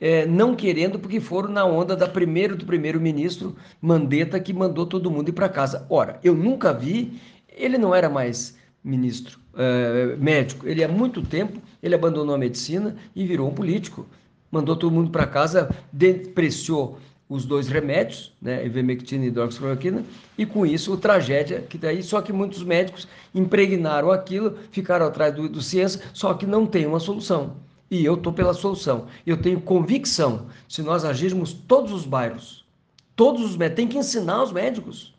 é, 0.00 0.26
não 0.26 0.54
querendo, 0.54 0.98
porque 0.98 1.20
foram 1.20 1.50
na 1.50 1.64
onda 1.64 1.96
da 1.96 2.06
primeiro 2.06 2.56
do 2.56 2.66
primeiro-ministro 2.66 3.56
Mandetta, 3.80 4.38
que 4.38 4.52
mandou 4.52 4.86
todo 4.86 5.10
mundo 5.10 5.28
ir 5.28 5.32
para 5.32 5.48
casa. 5.48 5.86
Ora, 5.88 6.18
eu 6.22 6.34
nunca 6.34 6.72
vi, 6.72 7.20
ele 7.48 7.78
não 7.78 7.94
era 7.94 8.08
mais 8.08 8.56
ministro 8.84 9.38
é, 9.56 10.16
médico, 10.16 10.68
ele 10.68 10.84
há 10.84 10.88
muito 10.88 11.22
tempo, 11.22 11.60
ele 11.82 11.94
abandonou 11.94 12.34
a 12.34 12.38
medicina 12.38 12.96
e 13.14 13.26
virou 13.26 13.48
um 13.48 13.54
político. 13.54 14.06
Mandou 14.50 14.76
todo 14.76 14.92
mundo 14.92 15.10
para 15.10 15.26
casa, 15.26 15.74
depreciou 15.92 16.98
os 17.28 17.44
dois 17.44 17.66
remédios, 17.66 18.32
né, 18.40 18.64
ivermectina 18.64 19.24
e 19.24 19.28
hidroxicloroquina, 19.28 20.04
e 20.38 20.46
com 20.46 20.64
isso 20.64 20.92
o 20.92 20.96
tragédia 20.96 21.60
que 21.60 21.76
daí, 21.76 22.02
só 22.02 22.22
que 22.22 22.32
muitos 22.32 22.62
médicos 22.62 23.08
impregnaram 23.34 24.12
aquilo, 24.12 24.56
ficaram 24.70 25.06
atrás 25.06 25.34
do, 25.34 25.48
do 25.48 25.60
ciência, 25.60 26.00
só 26.14 26.34
que 26.34 26.46
não 26.46 26.64
tem 26.64 26.86
uma 26.86 27.00
solução. 27.00 27.56
E 27.90 28.04
eu 28.04 28.14
estou 28.14 28.32
pela 28.32 28.54
solução. 28.54 29.06
Eu 29.26 29.36
tenho 29.36 29.60
convicção, 29.60 30.46
se 30.68 30.82
nós 30.82 31.04
agirmos 31.04 31.52
todos 31.52 31.92
os 31.92 32.04
bairros, 32.04 32.64
todos 33.14 33.42
os 33.42 33.56
médicos, 33.56 33.76
tem 33.76 33.88
que 33.88 33.98
ensinar 33.98 34.42
os 34.42 34.52
médicos, 34.52 35.14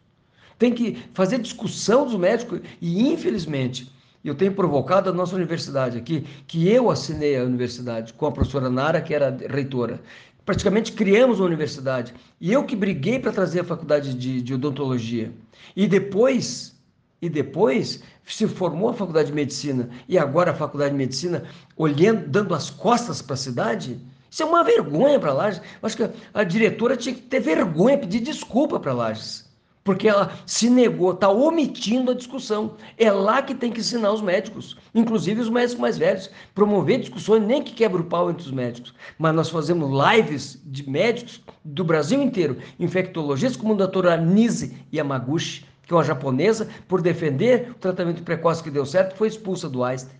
tem 0.60 0.74
que 0.74 0.98
fazer 1.14 1.40
discussão 1.40 2.06
dos 2.06 2.16
médicos, 2.16 2.62
e 2.82 3.08
infelizmente, 3.08 3.92
eu 4.24 4.36
tenho 4.36 4.54
provocado 4.54 5.10
a 5.10 5.14
nossa 5.14 5.36
universidade 5.36 5.98
aqui, 5.98 6.26
que 6.46 6.68
eu 6.68 6.90
assinei 6.90 7.38
a 7.38 7.44
universidade 7.44 8.14
com 8.14 8.26
a 8.26 8.32
professora 8.32 8.70
Nara, 8.70 9.02
que 9.02 9.14
era 9.14 9.36
reitora. 9.50 10.02
Praticamente 10.46 10.92
criamos 10.94 11.40
a 11.40 11.44
universidade. 11.44 12.14
E 12.40 12.52
eu 12.52 12.64
que 12.64 12.76
briguei 12.76 13.20
para 13.20 13.32
trazer 13.32 13.62
a 13.62 13.64
faculdade 13.64 14.14
de, 14.14 14.42
de 14.42 14.54
odontologia. 14.54 15.32
E 15.76 15.88
depois, 15.88 16.77
e 17.22 17.30
depois 17.30 18.02
se 18.26 18.48
formou 18.48 18.90
a 18.90 18.94
faculdade 18.94 19.30
de 19.30 19.34
medicina 19.34 19.90
e 20.08 20.18
agora 20.18 20.52
a 20.52 20.56
faculdade 20.56 20.92
de 20.92 20.98
medicina 20.98 21.44
olhando, 21.76 22.28
dando 22.28 22.54
as 22.54 22.70
costas 22.70 23.22
para 23.22 23.34
a 23.34 23.38
cidade, 23.38 24.00
isso 24.30 24.44
é 24.44 24.46
uma 24.46 24.64
vergonha 24.64 25.20
para 25.20 25.34
Lages. 25.34 25.62
Acho 25.82 25.98
que 25.98 26.10
a 26.34 26.44
diretora 26.44 26.98
tinha 26.98 27.16
que 27.16 27.22
ter 27.22 27.40
vergonha, 27.40 27.98
pedir 27.98 28.20
desculpa 28.20 28.80
para 28.80 28.94
Lages, 28.94 29.50
porque 29.84 30.08
ela 30.08 30.34
se 30.46 30.70
negou, 30.70 31.14
está 31.14 31.30
omitindo 31.30 32.12
a 32.12 32.14
discussão. 32.14 32.76
É 32.98 33.10
lá 33.12 33.42
que 33.42 33.56
tem 33.56 33.72
que 33.72 33.80
ensinar 33.80 34.12
os 34.12 34.22
médicos, 34.22 34.78
inclusive 34.94 35.42
os 35.42 35.50
médicos 35.50 35.80
mais 35.80 35.98
velhos, 35.98 36.30
promover 36.54 37.00
discussões, 37.00 37.42
nem 37.42 37.64
que 37.64 37.74
quebra 37.74 38.02
o 38.02 38.06
pau 38.06 38.30
entre 38.30 38.46
os 38.46 38.52
médicos. 38.52 38.94
Mas 39.18 39.34
nós 39.34 39.50
fazemos 39.50 39.90
lives 39.90 40.62
de 40.66 40.88
médicos 40.88 41.42
do 41.64 41.86
Brasil 41.86 42.22
inteiro, 42.22 42.58
infectologistas 42.78 43.60
como 43.60 43.74
a 43.74 43.78
doutora 43.78 44.18
Nise 44.18 44.76
Yamaguchi, 44.94 45.66
que 45.88 45.94
é 45.94 45.96
uma 45.96 46.04
japonesa, 46.04 46.68
por 46.86 47.02
defender 47.02 47.72
o 47.72 47.76
tratamento 47.76 48.22
precoce 48.22 48.62
que 48.62 48.70
deu 48.70 48.86
certo, 48.86 49.16
foi 49.16 49.30
expulsa 49.30 49.70
do 49.70 49.84
Einstein. 49.84 50.20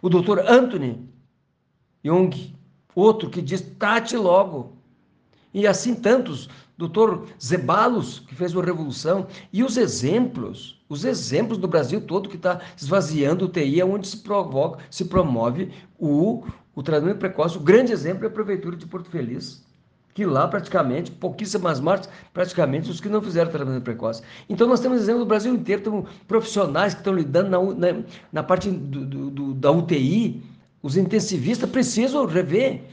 O 0.00 0.08
doutor 0.08 0.40
Anthony 0.48 1.06
Jung, 2.02 2.54
outro 2.94 3.28
que 3.28 3.42
diz, 3.42 3.60
tate 3.78 4.16
logo. 4.16 4.76
E 5.52 5.66
assim 5.66 5.94
tantos. 5.94 6.48
Doutor 6.78 7.26
Zebalos, 7.42 8.20
que 8.20 8.34
fez 8.34 8.54
uma 8.54 8.64
revolução. 8.64 9.26
E 9.52 9.62
os 9.62 9.76
exemplos, 9.76 10.82
os 10.88 11.04
exemplos 11.04 11.58
do 11.58 11.68
Brasil 11.68 12.00
todo 12.00 12.28
que 12.28 12.36
está 12.36 12.60
esvaziando 12.76 13.46
o 13.46 13.48
TI, 13.48 13.80
é 13.80 13.84
onde 13.84 14.08
se, 14.08 14.18
provoca, 14.18 14.82
se 14.90 15.06
promove 15.06 15.72
o, 15.98 16.44
o 16.74 16.82
tratamento 16.82 17.18
precoce. 17.18 17.56
O 17.58 17.60
grande 17.60 17.92
exemplo 17.92 18.24
é 18.24 18.28
a 18.28 18.30
Prefeitura 18.30 18.76
de 18.76 18.86
Porto 18.86 19.10
Feliz 19.10 19.65
que 20.16 20.24
lá 20.24 20.48
praticamente, 20.48 21.10
pouquíssimas 21.10 21.78
mortes, 21.78 22.08
praticamente 22.32 22.90
os 22.90 23.02
que 23.02 23.08
não 23.08 23.20
fizeram 23.20 23.50
tratamento 23.50 23.82
precoce. 23.82 24.22
Então 24.48 24.66
nós 24.66 24.80
temos 24.80 25.02
exemplo 25.02 25.20
do 25.20 25.26
Brasil 25.26 25.54
inteiro, 25.54 25.82
temos 25.82 26.10
profissionais 26.26 26.94
que 26.94 27.00
estão 27.00 27.12
lidando 27.12 27.50
na, 27.50 27.92
na, 27.92 28.02
na 28.32 28.42
parte 28.42 28.70
do, 28.70 29.04
do, 29.04 29.30
do, 29.30 29.54
da 29.54 29.70
UTI, 29.70 30.42
os 30.82 30.96
intensivistas 30.96 31.68
precisam 31.68 32.24
rever. 32.24 32.84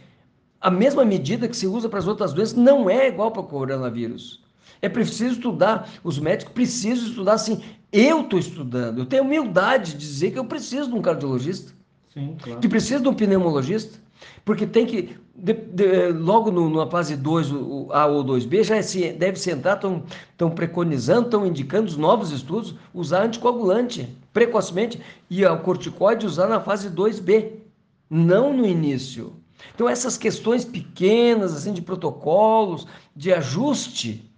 A 0.59 0.69
mesma 0.69 1.05
medida 1.05 1.47
que 1.47 1.55
se 1.55 1.65
usa 1.65 1.87
para 1.87 1.99
as 1.99 2.07
outras 2.07 2.33
doenças 2.33 2.57
não 2.57 2.89
é 2.89 3.07
igual 3.07 3.31
para 3.31 3.41
o 3.41 3.45
coronavírus. 3.45 4.43
É 4.81 4.89
preciso 4.89 5.35
estudar, 5.35 5.89
os 6.03 6.19
médicos 6.19 6.53
precisam 6.53 7.07
estudar 7.07 7.35
assim. 7.35 7.63
Eu 7.89 8.19
estou 8.19 8.37
estudando, 8.37 8.99
eu 8.99 9.05
tenho 9.05 9.23
humildade 9.23 9.93
de 9.93 9.99
dizer 9.99 10.31
que 10.31 10.39
eu 10.39 10.43
preciso 10.43 10.89
de 10.89 10.95
um 10.95 11.01
cardiologista, 11.01 11.71
Sim, 12.13 12.35
claro. 12.43 12.59
que 12.59 12.67
preciso 12.67 13.01
de 13.01 13.07
um 13.07 13.13
pneumologista. 13.13 14.02
Porque 14.45 14.65
tem 14.65 14.85
que, 14.85 15.15
de, 15.35 15.53
de, 15.53 16.07
logo 16.09 16.51
no, 16.51 16.69
na 16.69 16.89
fase 16.89 17.15
2, 17.15 17.51
o 17.51 17.87
A 17.91 18.05
ou 18.05 18.23
2B, 18.23 18.63
já 18.63 18.77
é, 18.77 19.13
deve 19.13 19.39
se 19.39 19.51
entrar, 19.51 19.79
estão 20.31 20.49
preconizando, 20.49 21.25
estão 21.25 21.45
indicando 21.45 21.87
os 21.87 21.97
novos 21.97 22.31
estudos, 22.31 22.75
usar 22.93 23.23
anticoagulante 23.23 24.09
precocemente 24.31 24.99
e 25.29 25.45
o 25.45 25.59
corticoide 25.59 26.25
usar 26.25 26.47
na 26.47 26.59
fase 26.59 26.89
2B, 26.89 27.51
não 28.09 28.51
no 28.51 28.65
início. 28.65 29.33
Então 29.73 29.87
essas 29.87 30.17
questões 30.17 30.65
pequenas, 30.65 31.55
assim, 31.55 31.71
de 31.71 31.81
protocolos, 31.81 32.87
de 33.15 33.31
ajuste, 33.31 34.29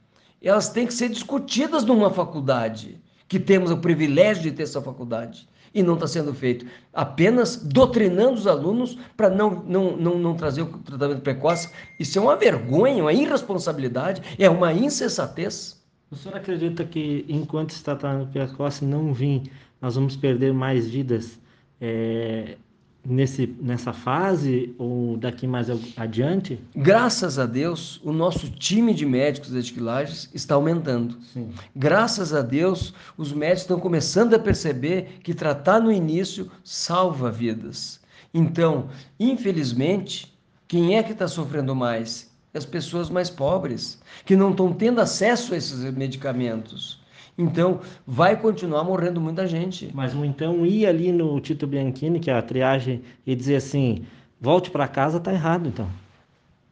elas 0.41 0.69
têm 0.69 0.85
que 0.85 0.93
ser 0.93 1.09
discutidas 1.09 1.83
numa 1.83 2.11
faculdade, 2.11 3.01
que 3.27 3.39
temos 3.39 3.71
o 3.71 3.77
privilégio 3.77 4.43
de 4.43 4.51
ter 4.51 4.63
essa 4.63 4.81
faculdade 4.81 5.47
e 5.75 5.83
não 5.83 5.95
está 5.95 6.07
sendo 6.07 6.33
feito. 6.33 6.65
Apenas 6.93 7.57
doutrinando 7.57 8.35
os 8.35 8.47
alunos 8.47 8.97
para 9.17 9.29
não, 9.29 9.61
não, 9.67 9.97
não, 9.97 10.17
não 10.17 10.33
trazer 10.33 10.61
o 10.61 10.67
tratamento 10.79 11.21
precoce. 11.21 11.69
Isso 11.99 12.17
é 12.17 12.21
uma 12.21 12.37
vergonha, 12.37 13.03
uma 13.03 13.13
irresponsabilidade, 13.13 14.21
é 14.39 14.49
uma 14.49 14.71
insensatez. 14.71 15.83
O 16.09 16.15
senhor 16.15 16.37
acredita 16.37 16.85
que 16.85 17.25
enquanto 17.27 17.71
esse 17.71 17.83
tratamento 17.83 18.31
precoce 18.31 18.85
não 18.85 19.13
vir, 19.13 19.51
nós 19.81 19.95
vamos 19.95 20.15
perder 20.15 20.53
mais 20.53 20.87
vidas 20.87 21.37
é, 21.81 22.57
nesse, 23.05 23.55
nessa 23.61 23.93
fase 23.93 24.73
ou 24.77 25.17
daqui 25.17 25.45
mais 25.45 25.67
adiante? 25.95 26.59
Graças 26.75 27.37
a 27.37 27.45
Deus, 27.45 28.01
o 28.03 28.11
nosso 28.11 28.49
time 28.49 28.93
de 28.93 29.05
médicos 29.05 29.51
da 29.51 29.59
Etiquilages 29.59 30.29
está 30.33 30.55
aumentando. 30.55 31.17
Sim. 31.33 31.49
Graças 31.75 32.33
a 32.33 32.41
Deus, 32.41 32.93
os 33.17 33.31
médicos 33.31 33.61
estão 33.61 33.79
começando 33.79 34.33
a 34.33 34.39
perceber 34.39 35.19
que 35.23 35.33
tratar 35.33 35.79
no 35.79 35.91
início 35.91 36.51
salva 36.63 37.31
vidas. 37.31 37.99
Então, 38.33 38.89
infelizmente, 39.19 40.33
quem 40.67 40.97
é 40.97 41.03
que 41.03 41.11
está 41.11 41.27
sofrendo 41.27 41.75
mais? 41.75 42.33
As 42.53 42.65
pessoas 42.65 43.09
mais 43.09 43.29
pobres, 43.29 44.01
que 44.25 44.35
não 44.35 44.51
estão 44.51 44.73
tendo 44.73 44.99
acesso 44.99 45.53
a 45.53 45.57
esses 45.57 45.79
medicamentos. 45.93 47.04
Então, 47.37 47.81
vai 48.07 48.39
continuar 48.39 48.83
morrendo 48.83 49.19
muita 49.19 49.45
gente. 49.45 49.91
Mas 49.93 50.13
então 50.13 50.65
ir 50.65 50.85
ali 50.85 51.11
no 51.11 51.39
Tito 51.39 51.67
Bianchini, 51.67 52.19
que 52.19 52.31
é 52.31 52.33
a 52.33 52.41
triagem, 52.41 53.01
e 53.25 53.35
dizer 53.35 53.57
assim: 53.57 54.05
volte 54.39 54.71
para 54.71 54.87
casa, 54.87 55.17
está 55.17 55.33
errado, 55.33 55.67
então. 55.67 55.87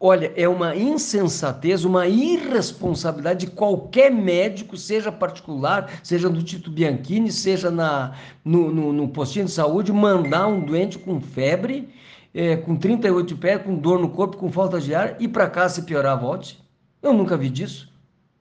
Olha, 0.06 0.34
é 0.36 0.50
uma 0.50 0.76
insensatez, 0.76 1.86
uma 1.86 2.08
irresponsabilidade 2.08 3.46
de 3.46 3.52
qualquer 3.54 4.12
médico, 4.12 4.76
seja 4.76 5.14
particular, 5.14 5.90
seja 6.04 6.28
no 6.28 6.44
Tito 6.44 6.70
Bianchini, 6.70 7.32
seja 7.32 7.72
na, 7.72 8.14
no, 8.44 8.70
no, 8.70 8.92
no 8.92 9.08
postinho 9.08 9.46
de 9.46 9.52
saúde, 9.52 9.94
mandar 9.94 10.48
um 10.48 10.60
doente 10.60 11.00
com 11.00 11.22
febre, 11.22 11.88
é, 12.34 12.58
com 12.58 12.76
38 12.76 13.28
de 13.28 13.36
pé, 13.36 13.58
com 13.58 13.76
dor 13.76 13.98
no 13.98 14.10
corpo, 14.10 14.36
com 14.36 14.52
falta 14.52 14.78
de 14.82 14.94
ar, 14.94 15.16
ir 15.22 15.30
para 15.30 15.50
casa 15.50 15.76
se 15.76 15.84
piorar, 15.84 16.20
volte. 16.20 16.62
Eu 17.02 17.14
nunca 17.14 17.38
vi 17.38 17.50
disso. 17.50 17.93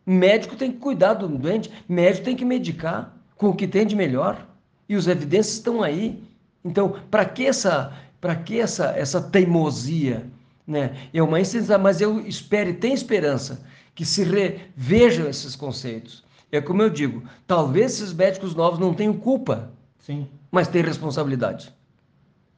Médico 0.05 0.57
tem 0.57 0.73
que 0.73 0.79
cuidar 0.79 1.15
do 1.15 1.29
doente, 1.29 1.71
médico 1.89 2.25
tem 2.25 2.37
que 2.37 2.45
medicar 2.45 3.17
com 3.37 3.49
o 3.49 3.55
que 3.55 3.69
tem 3.69 3.87
de 3.87 3.95
melhor. 3.95 4.47
E 4.89 4.97
os 4.97 5.07
evidências 5.07 5.55
estão 5.57 5.83
aí. 5.83 6.23
Então, 6.65 6.97
para 7.11 7.25
que 7.25 7.47
essa, 7.47 7.93
para 8.21 8.35
que 8.35 8.61
essa, 8.61 8.87
essa 8.97 9.21
teimosia, 9.21 10.27
né? 10.67 10.97
É 11.13 11.23
uma 11.23 11.41
instância, 11.41 11.79
mas 11.79 12.01
eu 12.01 12.21
espero 12.21 12.71
e 12.71 12.75
tenho 12.75 12.95
esperança 12.95 13.65
que 13.95 14.05
se 14.05 14.25
revejam 14.25 15.29
esses 15.29 15.55
conceitos. 15.55 16.25
É 16.51 16.61
como 16.61 16.83
eu 16.83 16.91
digo, 16.91 17.23
talvez 17.47 17.95
esses 17.95 18.13
médicos 18.13 18.55
novos 18.55 18.79
não 18.79 18.93
tenham 18.93 19.15
culpa, 19.15 19.71
Sim. 19.99 20.29
mas 20.51 20.69
têm 20.69 20.83
responsabilidade. 20.83 21.73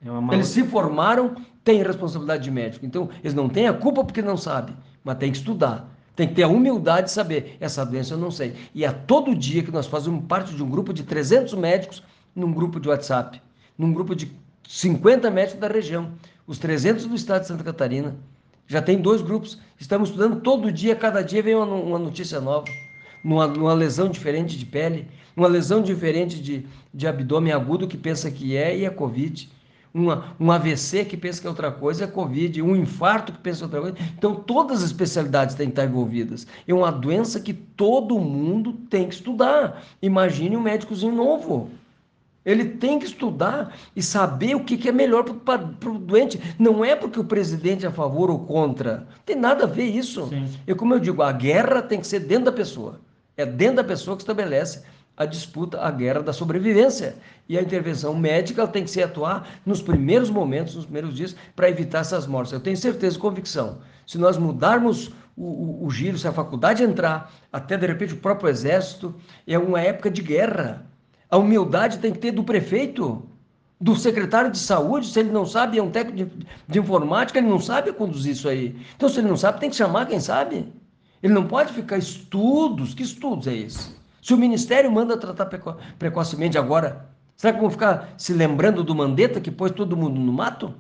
É 0.05 0.11
uma... 0.11 0.35
Eles 0.35 0.49
se 0.49 0.65
formaram, 0.65 1.37
têm 1.63 1.83
responsabilidade 1.83 2.43
de 2.43 2.51
médico. 2.51 2.85
Então, 2.85 3.09
eles 3.23 3.35
não 3.35 3.49
têm 3.49 3.69
a 3.69 3.73
culpa 3.73 4.05
porque 4.05 4.21
não 4.21 4.37
sabem, 4.37 4.77
mas 5.03 5.19
têm 5.19 5.31
que 5.31 5.39
estudar 5.39 5.94
Tem 6.17 6.29
que 6.29 6.35
ter 6.35 6.45
a 6.45 6.49
humildade 6.49 7.09
de 7.09 7.13
saber, 7.13 7.57
essa 7.61 7.85
doença 7.85 8.15
eu 8.15 8.19
não 8.19 8.31
sei. 8.31 8.55
E 8.75 8.85
é 8.85 8.93
todo 8.93 9.35
dia 9.35 9.63
que 9.63 9.71
nós 9.71 9.87
fazemos 9.87 10.25
parte 10.27 10.55
de 10.55 10.63
um 10.63 10.69
grupo 10.69 10.93
de 10.93 11.03
300 11.03 11.55
médicos 11.55 12.03
num 12.35 12.53
grupo 12.53 12.79
de 12.79 12.89
WhatsApp, 12.89 13.43
num 13.77 13.93
grupo 13.93 14.15
de 14.15 14.31
50 14.69 15.31
médicos 15.31 15.61
da 15.61 15.69
região, 15.69 16.13
os 16.47 16.59
300 16.59 17.07
do 17.07 17.15
estado 17.15 17.43
de 17.43 17.49
Santa 17.49 17.65
Catarina. 17.65 18.17
Já 18.67 18.81
tem 18.81 18.99
dois 18.99 19.23
grupos, 19.23 19.59
estamos 19.79 20.09
estudando 20.09 20.41
todo 20.41 20.73
dia, 20.73 20.97
cada 20.97 21.21
dia 21.23 21.43
vem 21.43 21.55
uma, 21.55 21.67
uma 21.67 21.99
notícia 21.99 22.41
nova, 22.41 22.67
numa, 23.23 23.47
numa, 23.47 23.75
lesão 23.75 24.09
diferente 24.09 24.57
de 24.57 24.65
pele, 24.65 25.07
uma 25.37 25.49
lesão 25.49 25.83
diferente 25.83 26.41
de, 26.41 26.65
de 26.93 27.07
abdômen 27.07 27.53
agudo 27.53 27.89
que 27.89 27.99
pensa 27.99 28.31
que 28.31 28.57
é 28.57 28.77
e 28.77 28.85
é 28.85 28.91
Covid 28.91 29.51
uma, 29.95 30.35
um 30.41 30.51
AVC 30.51 31.05
que 31.05 31.17
pensa 31.17 31.41
que 31.41 31.47
é 31.47 31.51
outra 31.51 31.71
coisa, 31.71 32.03
é 32.03 32.07
Covid, 32.09 32.61
um 32.61 32.75
infarto 32.75 33.33
que 33.33 33.39
pensa 33.39 33.65
outra 33.65 33.81
coisa. 33.81 33.97
Então, 34.19 34.35
todas 34.35 34.79
as 34.79 34.87
especialidades 34.87 35.55
têm 35.55 35.69
que 35.69 35.73
estar 35.73 35.85
envolvidas. 35.85 36.47
É 36.67 36.75
uma 36.75 36.91
doença 36.91 37.39
que 37.39 37.55
todo 37.55 38.19
mundo 38.19 38.73
tem 38.91 39.09
que 39.09 39.15
estudar. 39.15 39.85
Imagine 40.03 40.57
um 40.57 40.61
médicozinho 40.61 41.15
novo. 41.15 41.71
Ele 42.45 42.65
tem 42.65 42.99
que 42.99 43.07
estudar 43.07 43.75
e 43.95 44.03
saber 44.03 44.55
o 44.55 44.65
que, 44.65 44.77
que 44.77 44.89
é 44.89 44.93
melhor 44.93 45.23
para 45.23 45.63
o 45.89 45.99
doente. 45.99 46.41
Não 46.59 46.85
é 46.85 46.95
porque 46.95 47.19
o 47.19 47.25
presidente 47.25 47.87
é 47.87 47.89
a 47.89 47.93
favor 47.93 48.31
ou 48.31 48.41
contra. 48.41 48.99
Não 48.99 49.07
tem 49.25 49.37
nada 49.37 49.65
a 49.65 49.69
ver 49.69 49.87
isso. 49.87 50.29
Sim. 50.29 50.49
E 50.67 50.75
como 50.75 50.93
eu 50.93 51.01
digo, 51.01 51.23
a 51.23 51.33
guerra 51.33 51.81
tem 51.81 52.01
que 52.01 52.07
ser 52.07 52.21
dentro 52.21 52.47
da 52.47 52.53
pessoa. 52.53 53.01
É 53.37 53.47
dentro 53.47 53.77
da 53.77 53.85
pessoa 53.85 54.17
que 54.17 54.23
estabelece 54.23 54.83
a 55.17 55.25
disputa, 55.25 55.81
a 55.81 55.91
guerra 55.91 56.23
da 56.23 56.33
sobrevivência. 56.33 57.17
E 57.49 57.59
a 57.59 57.63
intervenção 57.63 58.15
médica 58.15 58.67
tem 58.67 58.85
que 58.85 58.91
se 58.91 59.03
atuar 59.03 59.49
nos 59.65 59.83
primeiros 59.83 60.31
momentos, 60.31 60.75
nos 60.75 60.85
primeiros 60.85 61.15
dias, 61.15 61.37
para 61.55 61.69
evitar 61.69 62.01
essas 62.01 62.27
mortes. 62.27 62.53
Eu 62.53 62.61
tenho 62.61 62.77
certeza 62.77 63.17
e 63.17 63.21
convicção. 63.21 63.79
Se 64.07 64.19
nós 64.19 64.37
mudarmos 64.37 65.09
o, 65.37 65.45
o, 65.45 65.87
o, 65.87 65.91
giro, 65.91 66.19
se 66.19 66.27
a 66.27 66.33
faculdade 66.33 66.83
entrar, 66.83 67.33
até 67.53 67.77
de 67.77 67.87
repente 67.87 68.15
o 68.15 68.19
próprio 68.19 68.49
exército, 68.49 69.15
é 69.47 69.59
uma 69.59 69.81
época 69.81 70.11
de 70.11 70.23
guerra. 70.23 70.87
A 71.31 71.37
humildade 71.37 71.99
tem 71.99 72.13
que 72.13 72.19
ter 72.19 72.33
do 72.33 72.45
prefeito, 72.45 73.29
do 73.81 73.97
secretário 73.97 74.51
de 74.51 74.59
saúde, 74.59 75.09
se 75.09 75.19
ele 75.21 75.31
não 75.31 75.45
sabe, 75.45 75.79
é 75.79 75.83
um 75.83 75.91
técnico 75.91 76.37
de, 76.37 76.47
de 76.69 76.79
informática, 76.79 77.39
ele 77.39 77.49
não 77.49 77.61
sabe 77.61 77.93
conduzir 77.93 78.33
isso 78.33 78.49
aí. 78.49 78.77
Então, 78.97 79.09
se 79.09 79.19
ele 79.19 79.29
não 79.29 79.37
sabe, 79.37 79.61
tem 79.61 79.69
que 79.69 79.77
chamar 79.77 80.07
quem 80.07 80.21
sabe. 80.21 80.73
Ele 81.23 81.33
não 81.33 81.47
pode 81.47 81.73
ficar 81.73 81.99
estudos. 81.99 82.95
Que 82.95 83.03
estudos 83.03 83.47
é 83.47 83.55
esse? 83.55 83.95
Se 84.25 84.33
o 84.33 84.39
Ministério 84.39 84.91
manda 84.91 85.19
tratar 85.19 85.45
preco 85.45 85.77
precocemente 85.99 86.57
agora, 86.57 87.11
será 87.37 87.53
que 87.53 87.61
vão 87.61 87.69
ficar 87.69 88.15
se 88.17 88.33
lembrando 88.33 88.83
do 88.83 88.95
Mandetta 88.95 89.39
que 89.39 89.51
pôs 89.51 89.71
todo 89.71 89.99
mundo 89.99 90.19
no 90.19 90.33
mato? 90.33 90.73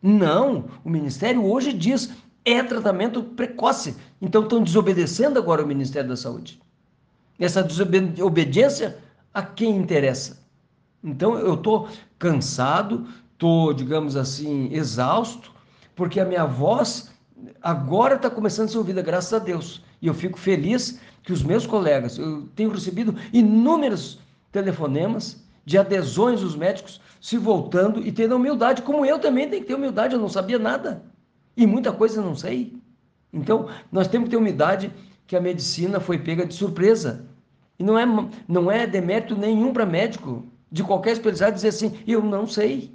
Não, 0.00 0.64
o 0.82 0.88
Ministério 0.88 1.44
hoje 1.44 1.74
diz 1.74 2.14
é 2.42 2.62
tratamento 2.62 3.22
precoce. 3.22 3.94
Então 4.18 4.44
estão 4.44 4.62
desobedecendo 4.62 5.38
agora 5.38 5.62
o 5.62 5.66
Ministério 5.66 6.08
da 6.08 6.16
Saúde. 6.16 6.58
Essa 7.38 7.62
desobediência 7.62 8.96
a 9.34 9.42
quem 9.42 9.76
interessa? 9.76 10.42
Então 11.02 11.38
eu 11.38 11.56
estou 11.56 11.86
cansado, 12.18 13.06
estou, 13.34 13.74
digamos 13.74 14.16
assim, 14.16 14.72
exausto, 14.72 15.52
porque 15.94 16.18
a 16.18 16.24
minha 16.24 16.46
voz 16.46 17.10
agora 17.60 18.14
está 18.14 18.30
começando 18.30 18.68
a 18.68 18.72
ser 18.72 18.78
ouvida, 18.78 19.02
graças 19.02 19.34
a 19.34 19.38
Deus. 19.38 19.84
E 20.00 20.06
eu 20.06 20.14
fico 20.14 20.38
feliz 20.38 20.98
que 21.24 21.32
os 21.32 21.42
meus 21.42 21.66
colegas, 21.66 22.18
eu 22.18 22.46
tenho 22.54 22.70
recebido 22.70 23.16
inúmeros 23.32 24.20
telefonemas 24.52 25.42
de 25.64 25.78
adesões 25.78 26.42
dos 26.42 26.54
médicos 26.54 27.00
se 27.20 27.38
voltando 27.38 28.06
e 28.06 28.12
tendo 28.12 28.36
humildade, 28.36 28.82
como 28.82 29.04
eu 29.06 29.18
também 29.18 29.48
tenho 29.48 29.62
que 29.62 29.68
ter 29.68 29.74
humildade, 29.74 30.14
eu 30.14 30.20
não 30.20 30.28
sabia 30.28 30.58
nada. 30.58 31.02
E 31.56 31.66
muita 31.66 31.90
coisa 31.90 32.20
eu 32.20 32.24
não 32.24 32.36
sei. 32.36 32.76
Então, 33.32 33.68
nós 33.90 34.06
temos 34.06 34.26
que 34.26 34.32
ter 34.32 34.36
humildade 34.36 34.92
que 35.26 35.34
a 35.34 35.40
medicina 35.40 35.98
foi 35.98 36.18
pega 36.18 36.44
de 36.44 36.54
surpresa. 36.54 37.24
E 37.78 37.82
não 37.82 37.98
é, 37.98 38.04
não 38.46 38.70
é 38.70 38.86
demérito 38.86 39.34
nenhum 39.34 39.72
para 39.72 39.86
médico 39.86 40.44
de 40.70 40.84
qualquer 40.84 41.12
especialidade 41.12 41.56
dizer 41.56 41.68
assim, 41.68 41.98
eu 42.06 42.22
não 42.22 42.46
sei. 42.46 42.92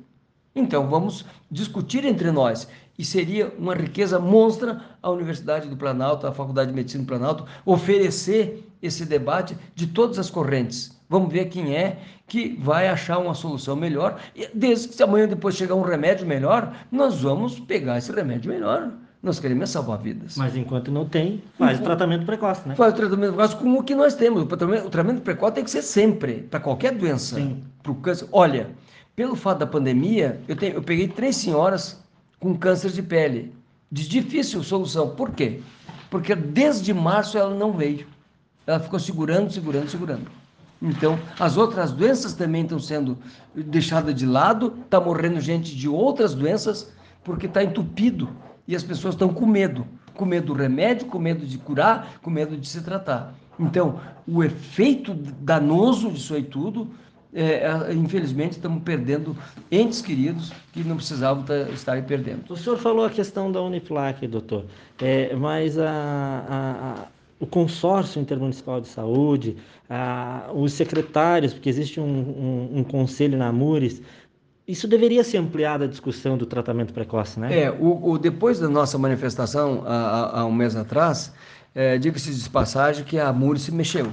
Então, 0.53 0.87
vamos 0.87 1.25
discutir 1.49 2.05
entre 2.05 2.31
nós 2.31 2.67
e 2.99 3.05
seria 3.05 3.53
uma 3.57 3.73
riqueza 3.73 4.19
monstra 4.19 4.81
a 5.01 5.09
Universidade 5.09 5.69
do 5.69 5.77
Planalto, 5.77 6.27
a 6.27 6.33
Faculdade 6.33 6.69
de 6.69 6.75
Medicina 6.75 7.01
do 7.05 7.07
Planalto, 7.07 7.45
oferecer 7.65 8.69
esse 8.81 9.05
debate 9.05 9.57
de 9.73 9.87
todas 9.87 10.19
as 10.19 10.29
correntes. 10.29 10.99
Vamos 11.07 11.31
ver 11.31 11.45
quem 11.45 11.73
é 11.73 11.97
que 12.27 12.59
vai 12.61 12.89
achar 12.89 13.17
uma 13.17 13.33
solução 13.33 13.73
melhor. 13.73 14.19
E 14.35 14.49
desde 14.53 14.89
que 14.89 14.95
se 14.95 15.01
amanhã 15.01 15.29
depois 15.29 15.55
chegar 15.55 15.75
um 15.75 15.81
remédio 15.81 16.27
melhor, 16.27 16.75
nós 16.91 17.21
vamos 17.21 17.57
pegar 17.61 17.97
esse 17.97 18.11
remédio 18.11 18.51
melhor. 18.51 18.91
Nós 19.23 19.39
queremos 19.39 19.69
salvar 19.69 19.99
vidas. 19.99 20.35
Mas 20.35 20.57
enquanto 20.57 20.91
não 20.91 21.05
tem, 21.05 21.41
faz 21.57 21.79
o 21.79 21.83
tratamento 21.83 22.25
precoce, 22.25 22.67
né? 22.67 22.75
Faz 22.75 22.93
o 22.93 22.97
tratamento 22.97 23.33
precoce 23.33 23.55
com 23.55 23.73
o 23.75 23.83
que 23.83 23.95
nós 23.95 24.13
temos. 24.13 24.43
O 24.43 24.45
tratamento, 24.45 24.87
o 24.87 24.89
tratamento 24.89 25.21
precoce 25.21 25.53
tem 25.53 25.63
que 25.63 25.71
ser 25.71 25.81
sempre, 25.83 26.43
para 26.49 26.59
qualquer 26.59 26.93
doença. 26.93 27.39
Para 27.81 27.91
o 27.93 27.95
câncer. 27.95 28.27
Olha, 28.31 28.69
pelo 29.15 29.35
fato 29.37 29.59
da 29.59 29.67
pandemia, 29.67 30.41
eu, 30.47 30.55
tenho, 30.55 30.75
eu 30.75 30.83
peguei 30.83 31.07
três 31.07 31.37
senhoras 31.37 32.01
com 32.39 32.57
câncer 32.57 32.91
de 32.91 33.01
pele, 33.03 33.53
de 33.91 34.07
difícil 34.07 34.63
solução. 34.63 35.15
Por 35.15 35.31
quê? 35.31 35.61
Porque 36.09 36.35
desde 36.35 36.93
março 36.93 37.37
ela 37.37 37.53
não 37.53 37.73
veio. 37.73 38.07
Ela 38.65 38.79
ficou 38.79 38.99
segurando, 38.99 39.51
segurando, 39.51 39.89
segurando. 39.89 40.31
Então, 40.81 41.19
as 41.39 41.57
outras 41.57 41.91
doenças 41.91 42.33
também 42.33 42.63
estão 42.63 42.79
sendo 42.79 43.17
deixadas 43.53 44.15
de 44.15 44.25
lado, 44.25 44.77
está 44.85 44.99
morrendo 44.99 45.41
gente 45.41 45.75
de 45.75 45.89
outras 45.89 46.33
doenças, 46.33 46.91
porque 47.23 47.47
está 47.47 47.63
entupido 47.63 48.29
e 48.67 48.75
as 48.75 48.83
pessoas 48.83 49.15
estão 49.15 49.33
com 49.33 49.45
medo. 49.45 49.85
Com 50.13 50.25
medo 50.25 50.47
do 50.47 50.53
remédio, 50.53 51.07
com 51.07 51.19
medo 51.19 51.45
de 51.45 51.57
curar, 51.57 52.19
com 52.21 52.29
medo 52.29 52.55
de 52.55 52.67
se 52.67 52.81
tratar. 52.81 53.33
Então, 53.59 53.99
o 54.27 54.43
efeito 54.43 55.13
danoso 55.13 56.11
disso 56.11 56.33
aí 56.33 56.43
tudo 56.43 56.89
é, 57.33 57.43
é, 57.43 57.93
infelizmente 57.93 58.53
estamos 58.53 58.81
perdendo 58.83 59.37
entes 59.71 60.01
queridos 60.01 60.51
que 60.71 60.83
não 60.83 60.95
precisavam 60.95 61.45
estar 61.73 62.01
perdendo. 62.03 62.51
O 62.51 62.57
senhor 62.57 62.77
falou 62.77 63.05
a 63.05 63.09
questão 63.09 63.51
da 63.51 63.61
Uniplac, 63.61 64.25
doutor, 64.27 64.65
é, 64.99 65.35
mas 65.35 65.77
a, 65.77 65.89
a, 65.89 66.91
a, 66.91 67.07
o 67.39 67.45
consórcio 67.45 68.19
intermunicipal 68.19 68.81
de 68.81 68.87
saúde, 68.87 69.57
os 70.53 70.73
secretários, 70.73 71.53
porque 71.53 71.69
existe 71.69 71.99
um, 71.99 72.03
um, 72.03 72.79
um 72.79 72.83
conselho 72.83 73.37
na 73.37 73.47
Amures, 73.47 74.01
isso 74.67 74.87
deveria 74.87 75.23
ser 75.23 75.37
ampliada 75.37 75.85
a 75.85 75.87
discussão 75.87 76.37
do 76.37 76.45
tratamento 76.45 76.93
precoce, 76.93 77.39
né? 77.39 77.63
É, 77.63 77.71
o, 77.71 78.11
o 78.11 78.19
depois 78.19 78.59
da 78.59 78.69
nossa 78.69 78.99
manifestação 78.99 79.83
há, 79.85 80.41
há 80.41 80.45
um 80.45 80.51
mês 80.51 80.75
atrás, 80.75 81.33
é, 81.73 81.97
diga-se 81.97 82.31
de 82.33 82.49
passagem 82.49 83.03
que 83.03 83.17
a 83.17 83.29
Amures 83.29 83.63
se 83.63 83.71
mexeu 83.71 84.11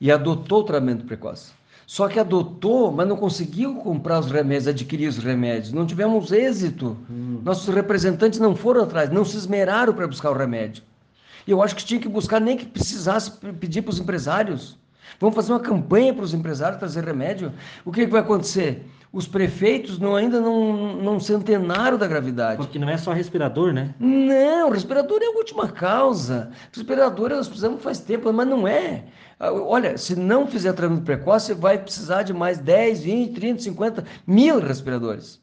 e 0.00 0.12
adotou 0.12 0.60
o 0.60 0.64
tratamento 0.64 1.04
precoce. 1.04 1.52
Só 1.90 2.06
que 2.06 2.20
adotou, 2.20 2.92
mas 2.92 3.08
não 3.08 3.16
conseguiu 3.16 3.74
comprar 3.74 4.20
os 4.20 4.30
remédios, 4.30 4.68
adquirir 4.68 5.08
os 5.08 5.18
remédios. 5.18 5.72
Não 5.72 5.84
tivemos 5.84 6.30
êxito. 6.30 6.96
Hum. 7.10 7.40
Nossos 7.42 7.74
representantes 7.74 8.38
não 8.38 8.54
foram 8.54 8.84
atrás, 8.84 9.10
não 9.10 9.24
se 9.24 9.36
esmeraram 9.36 9.92
para 9.92 10.06
buscar 10.06 10.30
o 10.30 10.38
remédio. 10.38 10.84
E 11.44 11.50
eu 11.50 11.60
acho 11.60 11.74
que 11.74 11.84
tinha 11.84 11.98
que 11.98 12.08
buscar 12.08 12.40
nem 12.40 12.56
que 12.56 12.64
precisasse 12.64 13.32
pedir 13.58 13.82
para 13.82 13.90
os 13.90 13.98
empresários. 13.98 14.78
Vamos 15.18 15.34
fazer 15.34 15.52
uma 15.52 15.58
campanha 15.58 16.14
para 16.14 16.22
os 16.22 16.32
empresários 16.32 16.78
trazer 16.78 17.02
remédio. 17.02 17.52
O 17.84 17.90
que, 17.90 18.04
que 18.04 18.12
vai 18.12 18.20
acontecer? 18.20 18.86
Os 19.12 19.26
prefeitos 19.26 19.98
não, 19.98 20.14
ainda 20.14 20.40
não, 20.40 20.94
não 20.96 21.18
se 21.18 21.34
antenaram 21.34 21.98
da 21.98 22.06
gravidade. 22.06 22.58
Porque 22.58 22.78
não 22.78 22.88
é 22.88 22.96
só 22.96 23.12
respirador, 23.12 23.72
né? 23.72 23.92
Não, 23.98 24.70
respirador 24.70 25.18
é 25.20 25.26
a 25.26 25.36
última 25.36 25.68
causa. 25.68 26.52
Respirador 26.72 27.30
nós 27.30 27.48
precisamos 27.48 27.82
faz 27.82 27.98
tempo, 27.98 28.32
mas 28.32 28.46
não 28.46 28.68
é. 28.68 29.04
Ah, 29.38 29.52
olha, 29.52 29.98
se 29.98 30.14
não 30.14 30.46
fizer 30.46 30.72
tratamento 30.74 31.02
precoce, 31.02 31.54
vai 31.54 31.76
precisar 31.76 32.22
de 32.22 32.32
mais 32.32 32.58
10, 32.58 33.02
20, 33.02 33.32
30, 33.32 33.62
50 33.62 34.04
mil 34.24 34.60
respiradores. 34.60 35.40